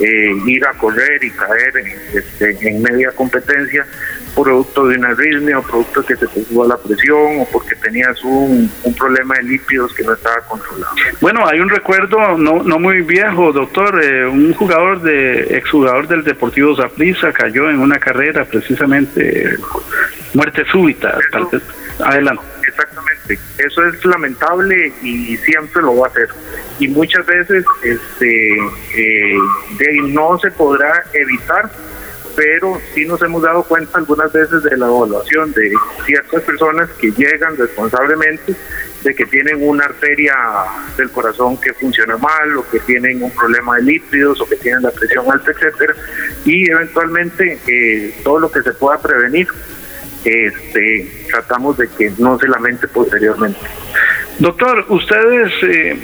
Eh, 0.00 0.34
ir 0.46 0.66
a 0.66 0.72
correr 0.78 1.22
y 1.22 1.30
caer 1.30 1.72
este, 2.12 2.68
en 2.68 2.82
media 2.82 3.10
competencia 3.12 3.86
producto 4.34 4.86
de 4.86 4.96
una 4.96 5.08
arritmia 5.10 5.58
o 5.58 5.62
producto 5.62 6.04
que 6.04 6.16
se 6.16 6.26
te 6.26 6.44
suba 6.44 6.66
la 6.66 6.76
presión 6.76 7.40
o 7.40 7.48
porque 7.52 7.74
tenías 7.76 8.22
un, 8.24 8.70
problema 8.98 9.34
de 9.36 9.42
lípidos 9.44 9.92
que 9.94 10.02
no 10.04 10.12
estaba 10.12 10.36
controlado. 10.48 10.94
Bueno, 11.20 11.46
hay 11.46 11.60
un 11.60 11.68
recuerdo 11.68 12.38
no, 12.38 12.62
no 12.62 12.78
muy 12.78 13.02
viejo, 13.02 13.52
doctor, 13.52 14.02
eh, 14.02 14.26
un 14.26 14.54
jugador 14.54 15.02
de 15.02 15.56
exjugador 15.56 16.08
del 16.08 16.24
Deportivo 16.24 16.76
Zaprisa 16.76 17.32
cayó 17.32 17.70
en 17.70 17.80
una 17.80 17.98
carrera 17.98 18.44
precisamente 18.44 19.56
muerte 20.32 20.64
súbita. 20.70 21.18
Adelante. 22.00 22.42
Exactamente, 22.66 23.38
eso 23.58 23.86
es 23.86 24.04
lamentable 24.04 24.92
y 25.02 25.36
siempre 25.36 25.82
lo 25.82 25.96
va 25.98 26.08
a 26.08 26.10
ser. 26.10 26.28
Y 26.78 26.88
muchas 26.88 27.24
veces 27.24 27.64
este 27.82 28.56
eh, 28.96 29.38
no 30.08 30.38
se 30.38 30.50
podrá 30.50 31.04
evitar 31.12 31.70
pero 32.36 32.80
sí 32.94 33.04
nos 33.04 33.20
hemos 33.22 33.42
dado 33.42 33.62
cuenta 33.64 33.98
algunas 33.98 34.32
veces 34.32 34.62
de 34.62 34.76
la 34.76 34.86
evaluación 34.86 35.52
de 35.52 35.72
ciertas 36.04 36.42
personas 36.42 36.90
que 37.00 37.10
llegan 37.12 37.56
responsablemente 37.56 38.54
de 39.04 39.14
que 39.14 39.26
tienen 39.26 39.58
una 39.60 39.84
arteria 39.84 40.34
del 40.96 41.10
corazón 41.10 41.60
que 41.60 41.74
funciona 41.74 42.16
mal 42.16 42.56
o 42.56 42.68
que 42.70 42.80
tienen 42.80 43.22
un 43.22 43.30
problema 43.30 43.76
de 43.76 43.82
lípidos 43.82 44.40
o 44.40 44.48
que 44.48 44.56
tienen 44.56 44.82
la 44.82 44.90
presión 44.90 45.30
alta, 45.30 45.50
etcétera, 45.50 45.94
y 46.44 46.70
eventualmente 46.70 47.60
eh, 47.66 48.14
todo 48.24 48.40
lo 48.40 48.50
que 48.50 48.62
se 48.62 48.72
pueda 48.72 49.00
prevenir, 49.00 49.46
este, 50.24 51.26
tratamos 51.30 51.76
de 51.76 51.88
que 51.88 52.12
no 52.16 52.38
se 52.38 52.48
lamente 52.48 52.88
posteriormente. 52.88 53.60
Doctor, 54.38 54.84
ustedes 54.88 55.52
eh, 55.62 55.96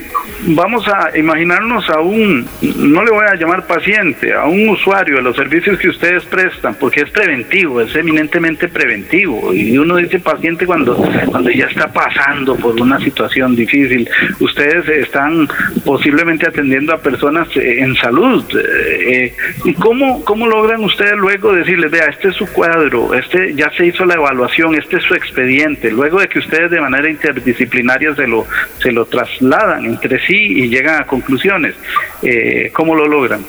vamos 0.46 0.86
a 0.86 1.18
imaginarnos 1.18 1.90
a 1.90 1.98
un, 2.00 2.46
no 2.76 3.04
le 3.04 3.10
voy 3.10 3.24
a 3.26 3.34
llamar 3.34 3.66
paciente, 3.66 4.32
a 4.32 4.44
un 4.44 4.68
usuario 4.68 5.16
de 5.16 5.22
los 5.22 5.34
servicios 5.34 5.78
que 5.80 5.88
ustedes 5.88 6.24
prestan, 6.26 6.76
porque 6.76 7.00
es 7.00 7.10
preventivo, 7.10 7.80
es 7.80 7.94
eminentemente 7.96 8.68
preventivo. 8.68 9.52
Y 9.52 9.76
uno 9.76 9.96
dice 9.96 10.20
paciente 10.20 10.64
cuando, 10.64 10.96
cuando 11.26 11.50
ya 11.50 11.66
está 11.66 11.88
pasando 11.92 12.54
por 12.54 12.80
una 12.80 13.00
situación 13.00 13.56
difícil. 13.56 14.08
Ustedes 14.38 14.88
están 14.88 15.48
posiblemente 15.84 16.48
atendiendo 16.48 16.94
a 16.94 16.98
personas 16.98 17.48
eh, 17.56 17.80
en 17.80 17.96
salud. 17.96 18.44
Eh, 18.56 19.34
¿Y 19.64 19.74
cómo, 19.74 20.24
cómo 20.24 20.46
logran 20.46 20.84
ustedes 20.84 21.16
luego 21.16 21.52
decirles, 21.52 21.90
vea, 21.90 22.06
este 22.06 22.28
es 22.28 22.36
su 22.36 22.46
cuadro, 22.46 23.12
este 23.14 23.54
ya 23.54 23.70
se 23.76 23.86
hizo 23.86 24.04
la 24.04 24.14
evaluación, 24.14 24.76
este 24.76 24.98
es 24.98 25.02
su 25.02 25.14
expediente, 25.14 25.90
luego 25.90 26.20
de 26.20 26.28
que 26.28 26.38
ustedes 26.38 26.70
de 26.70 26.80
manera 26.80 27.10
interdisciplinaria 27.10 28.14
se 28.20 28.26
lo, 28.26 28.46
se 28.82 28.92
lo 28.92 29.06
trasladan 29.06 29.84
entre 29.86 30.18
sí 30.26 30.36
y 30.36 30.68
llegan 30.68 31.02
a 31.02 31.06
conclusiones. 31.06 31.74
Eh, 32.22 32.70
¿Cómo 32.74 32.94
lo 32.94 33.06
logran? 33.06 33.44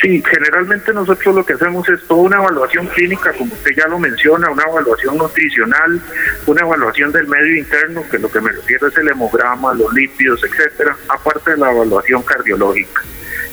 Sí, 0.00 0.22
generalmente 0.26 0.94
nosotros 0.94 1.34
lo 1.34 1.44
que 1.44 1.52
hacemos 1.54 1.86
es 1.90 2.02
toda 2.06 2.22
una 2.22 2.36
evaluación 2.38 2.86
clínica, 2.86 3.32
como 3.34 3.52
usted 3.52 3.72
ya 3.76 3.86
lo 3.86 3.98
menciona, 3.98 4.48
una 4.50 4.62
evaluación 4.62 5.18
nutricional, 5.18 6.00
una 6.46 6.62
evaluación 6.62 7.12
del 7.12 7.26
medio 7.26 7.56
interno, 7.58 8.02
que 8.10 8.18
lo 8.18 8.30
que 8.30 8.40
me 8.40 8.50
refiero 8.50 8.88
es 8.88 8.96
el 8.96 9.08
hemograma, 9.08 9.74
los 9.74 9.92
lípidos, 9.92 10.42
etcétera, 10.42 10.96
aparte 11.08 11.50
de 11.50 11.58
la 11.58 11.70
evaluación 11.72 12.22
cardiológica. 12.22 13.02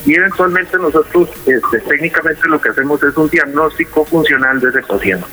Y 0.06 0.16
eventualmente 0.16 0.78
nosotros 0.78 1.30
este, 1.46 1.80
técnicamente 1.80 2.48
lo 2.48 2.62
que 2.62 2.70
hacemos 2.70 3.04
es 3.04 3.18
un 3.18 3.30
diagnóstico 3.30 4.06
funcional 4.06 4.62
de 4.62 4.70
ese 4.70 4.82
paciente. 4.84 5.28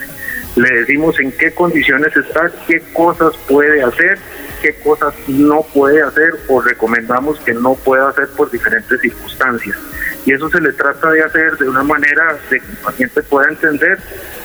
Le 0.57 0.81
decimos 0.81 1.18
en 1.20 1.31
qué 1.33 1.53
condiciones 1.55 2.16
está, 2.16 2.50
qué 2.66 2.83
cosas 2.92 3.37
puede 3.48 3.83
hacer 3.83 4.18
qué 4.64 4.74
cosas 4.77 5.12
no 5.29 5.61
puede 5.74 6.00
hacer 6.00 6.31
o 6.48 6.59
recomendamos 6.59 7.38
que 7.40 7.53
no 7.53 7.74
pueda 7.74 8.09
hacer 8.09 8.29
por 8.29 8.50
diferentes 8.50 8.98
circunstancias. 8.98 9.77
Y 10.24 10.33
eso 10.33 10.48
se 10.48 10.59
le 10.59 10.72
trata 10.72 11.11
de 11.11 11.22
hacer 11.22 11.59
de 11.59 11.68
una 11.68 11.83
manera 11.83 12.38
de 12.48 12.61
que 12.61 12.66
el 12.66 12.77
paciente 12.79 13.22
pueda 13.24 13.50
entender, 13.50 13.98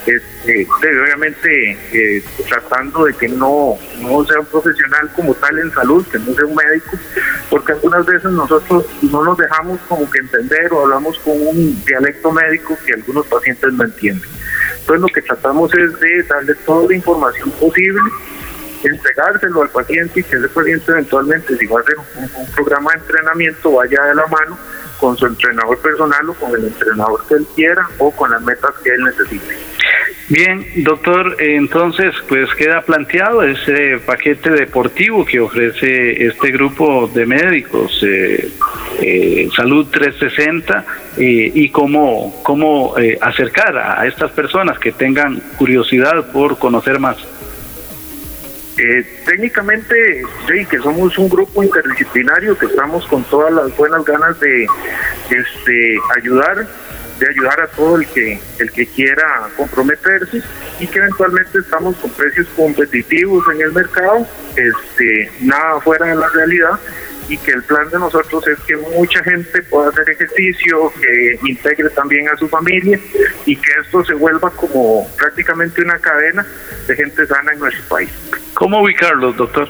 este, 0.04 0.68
obviamente 0.68 1.78
eh, 1.94 2.22
tratando 2.46 3.06
de 3.06 3.14
que 3.14 3.28
no, 3.30 3.78
no 4.02 4.24
sea 4.26 4.40
un 4.40 4.46
profesional 4.46 5.10
como 5.16 5.32
tal 5.32 5.58
en 5.58 5.72
salud, 5.72 6.06
que 6.06 6.18
no 6.18 6.34
sea 6.34 6.44
un 6.44 6.54
médico, 6.54 6.98
porque 7.48 7.72
algunas 7.72 8.04
veces 8.04 8.30
nosotros 8.30 8.84
no 9.00 9.24
nos 9.24 9.38
dejamos 9.38 9.80
como 9.88 10.10
que 10.10 10.18
entender 10.18 10.70
o 10.70 10.82
hablamos 10.82 11.18
con 11.20 11.32
un 11.34 11.82
dialecto 11.86 12.30
médico 12.30 12.76
que 12.84 12.92
algunos 12.92 13.26
pacientes 13.26 13.72
no 13.72 13.84
entienden. 13.84 14.28
Entonces 14.80 15.00
lo 15.00 15.08
que 15.08 15.22
tratamos 15.22 15.72
es 15.72 15.98
de 15.98 16.22
darle 16.24 16.54
toda 16.66 16.86
la 16.88 16.94
información 16.94 17.50
posible 17.52 18.00
entregárselo 18.88 19.62
al 19.62 19.70
paciente 19.70 20.20
y 20.20 20.22
que 20.22 20.36
ese 20.36 20.48
paciente 20.48 20.90
eventualmente, 20.92 21.56
si 21.56 21.66
va 21.66 21.78
a 21.78 21.82
hacer 21.82 21.96
un, 21.98 22.46
programa 22.52 22.90
de 22.92 23.00
entrenamiento, 23.00 23.72
vaya 23.72 24.02
de 24.04 24.14
la 24.14 24.26
mano 24.26 24.58
con 24.98 25.16
su 25.16 25.26
entrenador 25.26 25.78
personal 25.78 26.28
o 26.28 26.34
con 26.34 26.54
el 26.54 26.66
entrenador 26.66 27.26
que 27.26 27.34
él 27.34 27.46
quiera 27.54 27.88
o 27.98 28.10
con 28.10 28.30
las 28.30 28.42
metas 28.42 28.72
que 28.82 28.90
él 28.90 29.04
necesite. 29.04 29.56
Bien, 30.28 30.64
doctor, 30.84 31.36
entonces 31.40 32.14
pues 32.28 32.54
queda 32.54 32.82
planteado 32.82 33.42
ese 33.42 33.98
paquete 33.98 34.50
deportivo 34.50 35.24
que 35.24 35.40
ofrece 35.40 36.24
este 36.24 36.52
grupo 36.52 37.10
de 37.12 37.26
médicos, 37.26 38.00
eh, 38.06 38.48
eh, 39.00 39.48
Salud 39.56 39.88
360, 39.90 40.84
eh, 41.16 41.50
y 41.52 41.70
cómo, 41.70 42.40
cómo 42.44 42.94
acercar 43.20 43.76
a 43.76 44.06
estas 44.06 44.30
personas 44.30 44.78
que 44.78 44.92
tengan 44.92 45.40
curiosidad 45.58 46.30
por 46.30 46.58
conocer 46.58 47.00
más. 47.00 47.16
Eh, 48.82 49.04
técnicamente, 49.26 50.22
sí, 50.48 50.64
que 50.64 50.78
somos 50.78 51.18
un 51.18 51.28
grupo 51.28 51.62
interdisciplinario 51.62 52.56
que 52.56 52.64
estamos 52.64 53.06
con 53.08 53.22
todas 53.24 53.52
las 53.52 53.76
buenas 53.76 54.02
ganas 54.06 54.40
de 54.40 54.64
este, 55.28 55.98
ayudar 56.16 56.66
de 57.18 57.28
ayudar 57.28 57.60
a 57.60 57.66
todo 57.66 57.96
el 57.96 58.06
que 58.06 58.40
el 58.58 58.72
que 58.72 58.86
quiera 58.86 59.50
comprometerse 59.54 60.40
y 60.78 60.86
que 60.86 60.98
eventualmente 60.98 61.58
estamos 61.58 61.94
con 61.96 62.10
precios 62.12 62.46
competitivos 62.56 63.44
en 63.54 63.60
el 63.60 63.72
mercado, 63.72 64.26
este 64.56 65.30
nada 65.42 65.78
fuera 65.82 66.06
de 66.06 66.16
la 66.16 66.28
realidad 66.30 66.80
y 67.30 67.38
que 67.38 67.52
el 67.52 67.62
plan 67.62 67.88
de 67.90 67.98
nosotros 68.00 68.44
es 68.48 68.58
que 68.66 68.76
mucha 68.76 69.22
gente 69.22 69.62
pueda 69.62 69.88
hacer 69.90 70.10
ejercicio, 70.10 70.92
que 71.00 71.38
integre 71.48 71.88
también 71.90 72.28
a 72.28 72.36
su 72.36 72.48
familia 72.48 72.98
y 73.46 73.54
que 73.54 73.72
esto 73.80 74.04
se 74.04 74.14
vuelva 74.14 74.50
como 74.50 75.08
prácticamente 75.16 75.80
una 75.80 75.96
cadena 76.00 76.44
de 76.88 76.96
gente 76.96 77.24
sana 77.28 77.52
en 77.52 77.60
nuestro 77.60 77.84
país. 77.84 78.10
¿Cómo 78.54 78.82
ubicarlos, 78.82 79.36
doctor? 79.36 79.68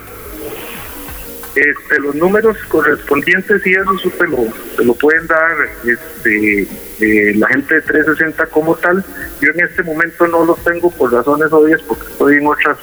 Este, 1.55 2.01
los 2.01 2.15
números 2.15 2.57
correspondientes 2.69 3.67
y 3.67 3.73
eso 3.73 3.99
se 3.99 4.27
lo, 4.27 4.47
se 4.77 4.85
lo 4.85 4.95
pueden 4.95 5.27
dar 5.27 5.53
este, 5.85 6.63
eh, 6.63 7.35
la 7.37 7.47
gente 7.49 7.75
de 7.75 7.83
360 7.83 8.47
como 8.47 8.75
tal. 8.77 9.05
Yo 9.43 9.51
en 9.51 9.61
este 9.67 9.83
momento 9.83 10.27
no 10.29 10.47
los 10.47 10.65
tengo 10.65 10.91
por 10.91 11.13
razones 11.13 11.53
obvias 11.53 11.83
porque 11.83 12.11
estoy 12.11 12.37
en 12.37 12.47
otras 12.47 12.79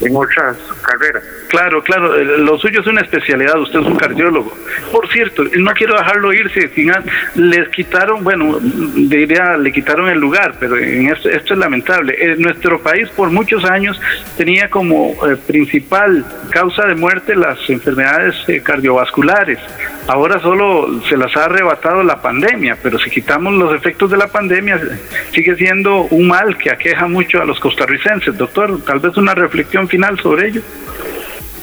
en 0.00 0.16
otras 0.16 0.56
carreras. 0.82 1.22
Claro, 1.48 1.82
claro, 1.82 2.16
eh, 2.16 2.38
lo 2.38 2.58
suyo 2.58 2.80
es 2.80 2.86
una 2.86 3.00
especialidad, 3.00 3.58
usted 3.58 3.80
es 3.80 3.86
un 3.86 3.96
cardiólogo. 3.96 4.56
Por 4.92 5.08
cierto, 5.08 5.44
no 5.58 5.72
quiero 5.72 5.94
dejarlo 5.94 6.32
irse, 6.32 6.68
final 6.68 7.04
les 7.34 7.68
quitaron, 7.70 8.22
bueno, 8.22 8.58
diría, 8.60 9.56
le 9.56 9.72
quitaron 9.72 10.08
el 10.08 10.18
lugar, 10.18 10.54
pero 10.60 10.76
en 10.76 11.08
esto, 11.08 11.28
esto 11.28 11.54
es 11.54 11.60
lamentable. 11.60 12.14
En 12.18 12.40
nuestro 12.40 12.80
país 12.80 13.08
por 13.10 13.30
muchos 13.30 13.64
años 13.64 14.00
tenía 14.36 14.68
como 14.68 15.14
eh, 15.26 15.36
principal 15.46 16.24
causa 16.50 16.86
de 16.86 16.94
muerte 16.94 17.34
las 17.34 17.58
enfermedades 17.68 18.36
eh, 18.48 18.60
cardiovasculares. 18.62 19.58
Ahora 20.06 20.40
solo 20.40 21.00
se 21.08 21.16
las 21.16 21.36
ha 21.36 21.44
arrebatado 21.44 22.02
la 22.02 22.20
pandemia, 22.20 22.76
pero 22.82 22.98
si 22.98 23.10
quitamos 23.10 23.54
los 23.54 23.74
efectos 23.74 24.10
de 24.10 24.16
la 24.16 24.26
pandemia, 24.26 24.80
sigue 25.32 25.54
siendo 25.56 26.02
un 26.02 26.26
mal 26.26 26.56
que 26.56 26.70
aqueja 26.70 27.06
mucho 27.06 27.40
a 27.40 27.44
los 27.44 27.60
costarricenses. 27.60 28.36
Doctor, 28.36 28.82
tal 28.84 28.98
vez 28.98 29.16
una 29.16 29.34
reflexión 29.34 29.86
final 29.90 30.18
sobre 30.20 30.48
ello. 30.48 30.62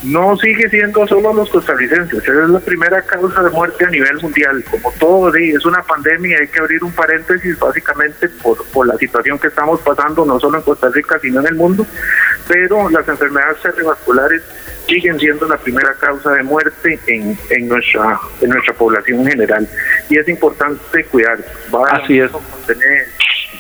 No 0.04 0.38
sigue 0.38 0.70
siendo 0.70 1.08
solo 1.08 1.34
los 1.34 1.50
costarricenses, 1.50 2.24
es 2.24 2.50
la 2.50 2.60
primera 2.60 3.02
causa 3.02 3.42
de 3.42 3.50
muerte 3.50 3.84
a 3.84 3.90
nivel 3.90 4.22
mundial. 4.22 4.64
Como 4.70 4.92
todo, 4.94 5.34
es 5.36 5.66
una 5.66 5.82
pandemia, 5.82 6.38
hay 6.40 6.48
que 6.48 6.60
abrir 6.60 6.84
un 6.84 6.92
paréntesis 6.92 7.58
básicamente 7.58 8.30
por, 8.30 8.64
por 8.68 8.86
la 8.86 8.96
situación 8.98 9.40
que 9.40 9.48
estamos 9.48 9.82
pasando, 9.82 10.24
no 10.24 10.40
solo 10.40 10.60
en 10.60 10.64
Costa 10.64 10.90
Rica, 10.94 11.18
sino 11.20 11.40
en 11.40 11.48
el 11.48 11.56
mundo. 11.56 11.86
Pero 12.48 12.90
las 12.90 13.08
enfermedades 13.08 13.58
cerebrovasculares 13.62 14.44
siguen 14.88 15.20
siendo 15.20 15.48
la 15.48 15.58
primera 15.58 15.94
causa 16.00 16.32
de 16.32 16.44
muerte 16.44 17.00
en, 17.08 17.38
en, 17.50 17.68
nuestra, 17.68 18.20
en 18.42 18.50
nuestra 18.50 18.74
población 18.74 19.20
en 19.22 19.28
general. 19.28 19.68
Y 20.10 20.18
es 20.18 20.28
importante 20.28 21.04
cuidar. 21.06 21.38
Así 21.92 22.20
es. 22.20 22.32
Tener 22.66 23.08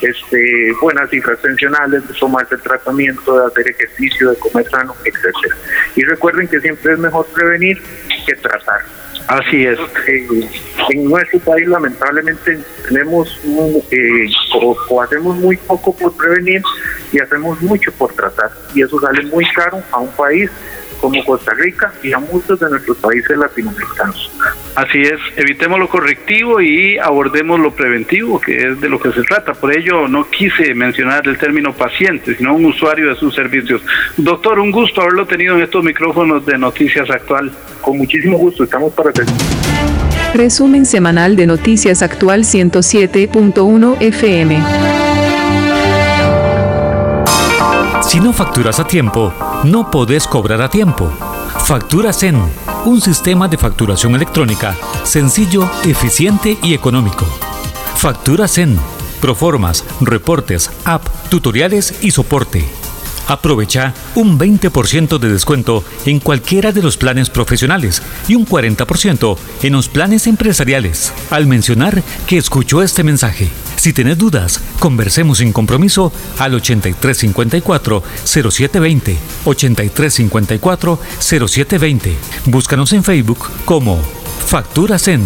este, 0.01 0.73
buenas 0.81 1.09
cifras 1.09 1.39
tensionales, 1.41 2.07
de 2.07 2.13
tomarse 2.13 2.55
el 2.55 2.61
tratamiento, 2.61 3.39
de 3.39 3.47
hacer 3.47 3.69
ejercicio, 3.69 4.31
de 4.31 4.37
comer 4.37 4.69
sano, 4.69 4.95
etcétera. 5.03 5.55
Y 5.95 6.03
recuerden 6.03 6.47
que 6.47 6.59
siempre 6.59 6.93
es 6.93 6.99
mejor 6.99 7.25
prevenir 7.27 7.81
que 8.25 8.35
tratar. 8.35 8.81
Así 9.27 9.65
es. 9.65 9.77
Eh, 10.07 10.27
en 10.89 11.03
nuestro 11.03 11.39
país 11.39 11.67
lamentablemente 11.67 12.59
tenemos 12.87 13.39
eh, 13.91 14.29
o, 14.55 15.01
hacemos 15.01 15.35
muy 15.35 15.57
poco 15.57 15.93
por 15.93 16.15
prevenir 16.15 16.61
y 17.11 17.19
hacemos 17.19 17.61
mucho 17.61 17.91
por 17.93 18.13
tratar 18.13 18.49
y 18.73 18.83
eso 18.83 18.99
sale 19.01 19.23
muy 19.23 19.45
caro 19.53 19.83
a 19.91 19.99
un 19.99 20.11
país 20.11 20.49
como 20.99 21.23
Costa 21.23 21.53
Rica 21.53 21.93
y 22.03 22.13
a 22.13 22.19
muchos 22.19 22.59
de 22.59 22.69
nuestros 22.69 22.97
países 22.97 23.37
latinoamericanos. 23.37 24.31
Así 24.75 25.01
es, 25.01 25.19
evitemos 25.35 25.79
lo 25.79 25.89
correctivo 25.89 26.61
y 26.61 26.97
abordemos 26.97 27.59
lo 27.59 27.71
preventivo, 27.71 28.39
que 28.39 28.55
es 28.55 28.79
de 28.79 28.89
lo 28.89 28.99
que 28.99 29.11
se 29.11 29.23
trata. 29.23 29.53
Por 29.53 29.75
ello 29.75 30.07
no 30.07 30.29
quise 30.29 30.73
mencionar 30.75 31.27
el 31.27 31.37
término 31.37 31.73
paciente, 31.73 32.35
sino 32.35 32.55
un 32.55 32.65
usuario 32.65 33.09
de 33.09 33.15
sus 33.15 33.33
servicios. 33.33 33.81
Doctor, 34.17 34.59
un 34.59 34.71
gusto 34.71 35.01
haberlo 35.01 35.25
tenido 35.25 35.55
en 35.55 35.63
estos 35.63 35.83
micrófonos 35.83 36.45
de 36.45 36.57
Noticias 36.57 37.09
Actual. 37.09 37.51
Con 37.81 37.97
muchísimo 37.97 38.37
gusto, 38.37 38.63
estamos 38.63 38.93
para 38.93 39.09
hacer. 39.09 39.25
Resumen 40.33 40.85
semanal 40.85 41.35
de 41.35 41.47
Noticias 41.47 42.03
Actual 42.03 42.43
107.1 42.43 43.97
FM. 43.99 45.06
Si 48.07 48.21
no 48.21 48.31
facturas 48.31 48.79
a 48.79 48.87
tiempo, 48.87 49.33
no 49.65 49.91
podés 49.91 50.27
cobrar 50.27 50.61
a 50.61 50.69
tiempo. 50.69 51.11
Factura 51.65 52.13
Zen, 52.13 52.41
un 52.85 53.01
sistema 53.01 53.49
de 53.49 53.57
facturación 53.57 54.15
electrónica 54.15 54.77
sencillo, 55.03 55.69
eficiente 55.83 56.57
y 56.63 56.73
económico. 56.73 57.25
Factura 57.95 58.47
Zen, 58.47 58.79
proformas, 59.19 59.83
reportes, 59.99 60.71
app, 60.85 61.05
tutoriales 61.29 62.01
y 62.01 62.11
soporte. 62.11 62.86
Aprovecha 63.27 63.93
un 64.15 64.39
20% 64.39 65.19
de 65.19 65.29
descuento 65.29 65.83
en 66.05 66.19
cualquiera 66.19 66.71
de 66.71 66.81
los 66.81 66.97
planes 66.97 67.29
profesionales 67.29 68.01
y 68.27 68.33
un 68.35 68.47
40% 68.47 69.37
en 69.63 69.73
los 69.73 69.89
planes 69.89 70.27
empresariales 70.27 71.11
al 71.29 71.45
mencionar 71.45 72.01
que 72.25 72.37
escuchó 72.37 72.81
este 72.81 73.03
mensaje. 73.03 73.49
Si 73.75 73.91
tenés 73.93 74.17
dudas, 74.17 74.61
conversemos 74.79 75.37
sin 75.39 75.51
compromiso 75.53 76.11
al 76.39 76.53
8354-0720. 76.61 79.15
8354-0720. 79.45 82.13
Búscanos 82.45 82.93
en 82.93 83.03
Facebook 83.03 83.49
como 83.65 83.99
Factura 84.47 84.97
Zen. 84.97 85.23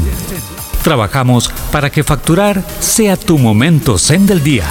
Trabajamos 0.84 1.50
para 1.72 1.90
que 1.92 2.04
facturar 2.04 2.66
sea 2.80 3.16
tu 3.16 3.38
momento 3.38 4.00
Zen 4.00 4.26
del 4.26 4.44
día. 4.44 4.66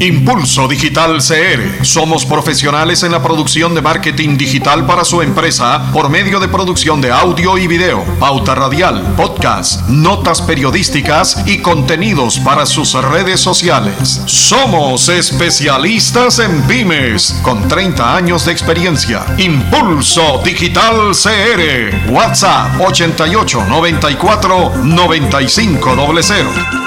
Impulso 0.00 0.68
Digital 0.68 1.18
CR. 1.18 1.84
Somos 1.84 2.26
profesionales 2.26 3.02
en 3.02 3.12
la 3.12 3.22
producción 3.22 3.74
de 3.74 3.80
marketing 3.80 4.36
digital 4.36 4.86
para 4.86 5.04
su 5.04 5.22
empresa 5.22 5.90
por 5.92 6.10
medio 6.10 6.38
de 6.38 6.48
producción 6.48 7.00
de 7.00 7.10
audio 7.10 7.56
y 7.56 7.66
video, 7.66 8.04
pauta 8.20 8.54
radial, 8.54 9.14
podcast, 9.16 9.88
notas 9.88 10.42
periodísticas 10.42 11.42
y 11.46 11.58
contenidos 11.58 12.38
para 12.40 12.66
sus 12.66 12.92
redes 12.92 13.40
sociales. 13.40 14.20
Somos 14.26 15.08
especialistas 15.08 16.40
en 16.40 16.62
pymes 16.62 17.40
con 17.42 17.66
30 17.66 18.16
años 18.16 18.44
de 18.44 18.52
experiencia. 18.52 19.24
Impulso 19.38 20.42
Digital 20.44 21.12
CR. 21.12 22.12
WhatsApp 22.12 22.80
88 22.80 23.64
94 23.66 24.72
95 24.84 26.22
00. 26.22 26.85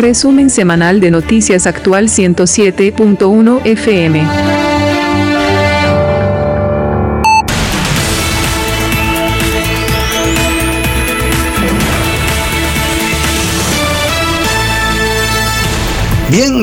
Resumen 0.00 0.48
semanal 0.48 0.98
de 1.00 1.10
Noticias 1.10 1.66
Actual 1.66 2.08
107.1 2.08 3.60
FM. 3.66 4.24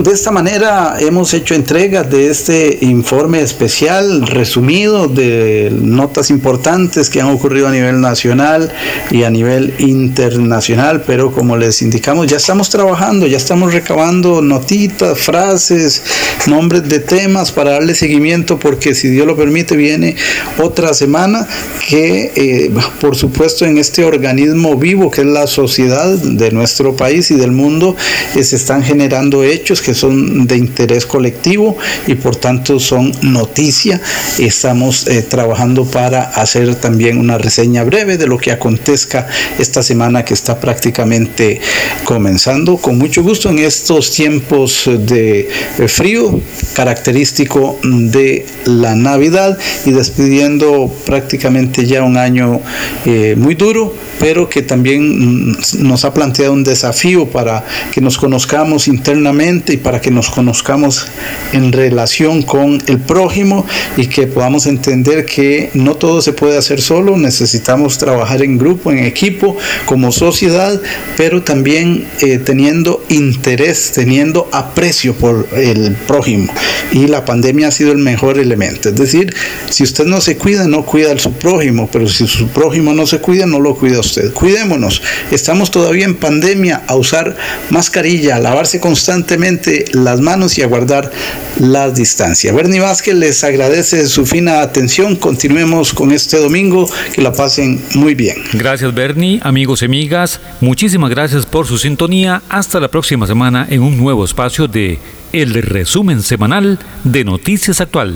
De 0.03 0.11
esta 0.11 0.29
manera 0.29 0.97
hemos 0.99 1.33
hecho 1.33 1.55
entrega 1.55 2.03
de 2.03 2.29
este 2.29 2.77
informe 2.81 3.41
especial 3.41 4.27
resumido 4.27 5.07
de 5.07 5.71
notas 5.71 6.29
importantes 6.29 7.09
que 7.09 7.19
han 7.19 7.29
ocurrido 7.29 7.67
a 7.67 7.71
nivel 7.71 7.99
nacional 7.99 8.71
y 9.09 9.23
a 9.23 9.31
nivel 9.31 9.73
internacional, 9.79 11.03
pero 11.07 11.31
como 11.31 11.57
les 11.57 11.81
indicamos, 11.81 12.27
ya 12.27 12.37
estamos 12.37 12.69
trabajando, 12.69 13.25
ya 13.25 13.37
estamos 13.37 13.73
recabando 13.73 14.41
notitas, 14.41 15.17
frases, 15.17 16.03
nombres 16.45 16.87
de 16.87 16.99
temas 16.99 17.51
para 17.51 17.71
darle 17.71 17.95
seguimiento 17.95 18.59
porque 18.59 18.93
si 18.93 19.09
Dios 19.09 19.25
lo 19.25 19.35
permite 19.35 19.75
viene 19.75 20.15
otra 20.59 20.93
semana 20.93 21.47
que 21.87 22.31
eh, 22.35 22.71
por 23.01 23.15
supuesto 23.15 23.65
en 23.65 23.77
este 23.77 24.03
organismo 24.03 24.75
vivo 24.75 25.09
que 25.09 25.21
es 25.21 25.27
la 25.27 25.47
sociedad 25.47 26.07
de 26.17 26.51
nuestro 26.51 26.95
país 26.95 27.31
y 27.31 27.35
del 27.35 27.51
mundo 27.51 27.95
eh, 28.35 28.43
se 28.43 28.55
están 28.55 28.83
generando 28.83 29.43
hechos 29.43 29.81
que 29.87 29.93
son 29.93 30.45
de 30.47 30.57
interés 30.57 31.05
colectivo 31.05 31.77
y 32.07 32.15
por 32.15 32.35
tanto 32.35 32.77
son 32.77 33.09
noticia. 33.21 34.01
Estamos 34.37 35.07
eh, 35.07 35.21
trabajando 35.21 35.85
para 35.85 36.23
hacer 36.23 36.75
también 36.75 37.17
una 37.17 37.37
reseña 37.37 37.85
breve 37.85 38.17
de 38.17 38.27
lo 38.27 38.37
que 38.37 38.51
acontezca 38.51 39.27
esta 39.57 39.81
semana 39.81 40.25
que 40.25 40.33
está 40.33 40.59
prácticamente 40.59 41.61
comenzando. 42.03 42.75
Con 42.75 42.97
mucho 42.97 43.23
gusto 43.23 43.49
en 43.49 43.59
estos 43.59 44.11
tiempos 44.11 44.89
de 44.89 45.47
frío 45.87 46.41
característico 46.73 47.79
de 47.81 48.45
la 48.65 48.93
Navidad 48.93 49.57
y 49.85 49.91
despidiendo 49.91 50.93
prácticamente 51.05 51.85
ya 51.85 52.03
un 52.03 52.17
año 52.17 52.59
eh, 53.05 53.35
muy 53.37 53.55
duro, 53.55 53.95
pero 54.19 54.49
que 54.49 54.63
también 54.63 55.51
mm, 55.51 55.57
nos 55.79 56.03
ha 56.03 56.13
planteado 56.13 56.51
un 56.51 56.65
desafío 56.65 57.25
para 57.27 57.63
que 57.93 58.01
nos 58.01 58.17
conozcamos 58.17 58.87
internamente 58.87 59.66
y 59.73 59.77
para 59.77 60.01
que 60.01 60.11
nos 60.11 60.29
conozcamos 60.29 61.07
en 61.53 61.71
relación 61.71 62.43
con 62.43 62.81
el 62.87 62.99
prójimo 62.99 63.65
y 63.95 64.07
que 64.07 64.27
podamos 64.27 64.65
entender 64.65 65.25
que 65.25 65.69
no 65.73 65.95
todo 65.95 66.21
se 66.21 66.33
puede 66.33 66.57
hacer 66.57 66.81
solo, 66.81 67.17
necesitamos 67.17 67.97
trabajar 67.97 68.41
en 68.41 68.57
grupo, 68.57 68.91
en 68.91 68.99
equipo, 68.99 69.57
como 69.85 70.11
sociedad, 70.11 70.79
pero 71.15 71.43
también 71.43 72.07
eh, 72.21 72.39
teniendo 72.39 73.03
interés, 73.09 73.91
teniendo 73.93 74.49
aprecio 74.51 75.13
por 75.13 75.47
el 75.55 75.95
prójimo. 76.07 76.51
Y 76.91 77.07
la 77.07 77.25
pandemia 77.25 77.67
ha 77.67 77.71
sido 77.71 77.91
el 77.91 77.97
mejor 77.97 78.39
elemento. 78.39 78.89
Es 78.89 78.95
decir, 78.95 79.33
si 79.69 79.83
usted 79.83 80.05
no 80.05 80.21
se 80.21 80.37
cuida, 80.37 80.67
no 80.67 80.85
cuida 80.85 81.13
a 81.13 81.19
su 81.19 81.33
prójimo, 81.33 81.89
pero 81.91 82.07
si 82.07 82.27
su 82.27 82.47
prójimo 82.47 82.93
no 82.93 83.05
se 83.05 83.19
cuida, 83.19 83.45
no 83.45 83.59
lo 83.59 83.75
cuida 83.75 83.99
usted. 83.99 84.33
Cuidémonos. 84.33 85.01
Estamos 85.31 85.71
todavía 85.71 86.05
en 86.05 86.15
pandemia 86.15 86.83
a 86.87 86.95
usar 86.95 87.35
mascarilla, 87.69 88.37
a 88.37 88.39
lavarse 88.39 88.79
constantemente 88.79 89.85
las 89.93 90.21
manos 90.21 90.57
y 90.57 90.61
a 90.61 90.67
guardar 90.67 91.11
la 91.59 91.89
distancia. 91.89 92.53
Bernie 92.53 92.79
Vázquez 92.79 93.15
les 93.15 93.43
agradece 93.43 94.07
su 94.07 94.25
fina 94.25 94.61
atención. 94.61 95.15
Continuemos 95.15 95.93
con 95.93 96.11
este 96.11 96.37
domingo. 96.37 96.89
Que 97.13 97.21
la 97.21 97.33
pasen 97.33 97.81
muy 97.95 98.15
bien. 98.15 98.37
Gracias, 98.53 98.93
Bernie. 98.93 99.39
Amigos 99.43 99.81
y 99.81 99.85
amigas, 99.85 100.39
muchísimas 100.61 101.09
gracias 101.09 101.45
por 101.45 101.67
su 101.67 101.77
sintonía. 101.77 102.41
Hasta 102.49 102.79
la 102.79 102.87
próxima 102.87 103.27
semana 103.27 103.67
en 103.69 103.81
un 103.81 103.97
nuevo 103.97 104.25
espacio 104.25 104.67
de 104.67 104.99
El 105.33 105.53
Resumen 105.53 106.21
Semanal 106.21 106.79
de 107.03 107.23
Noticias 107.25 107.81
Actual. 107.81 108.15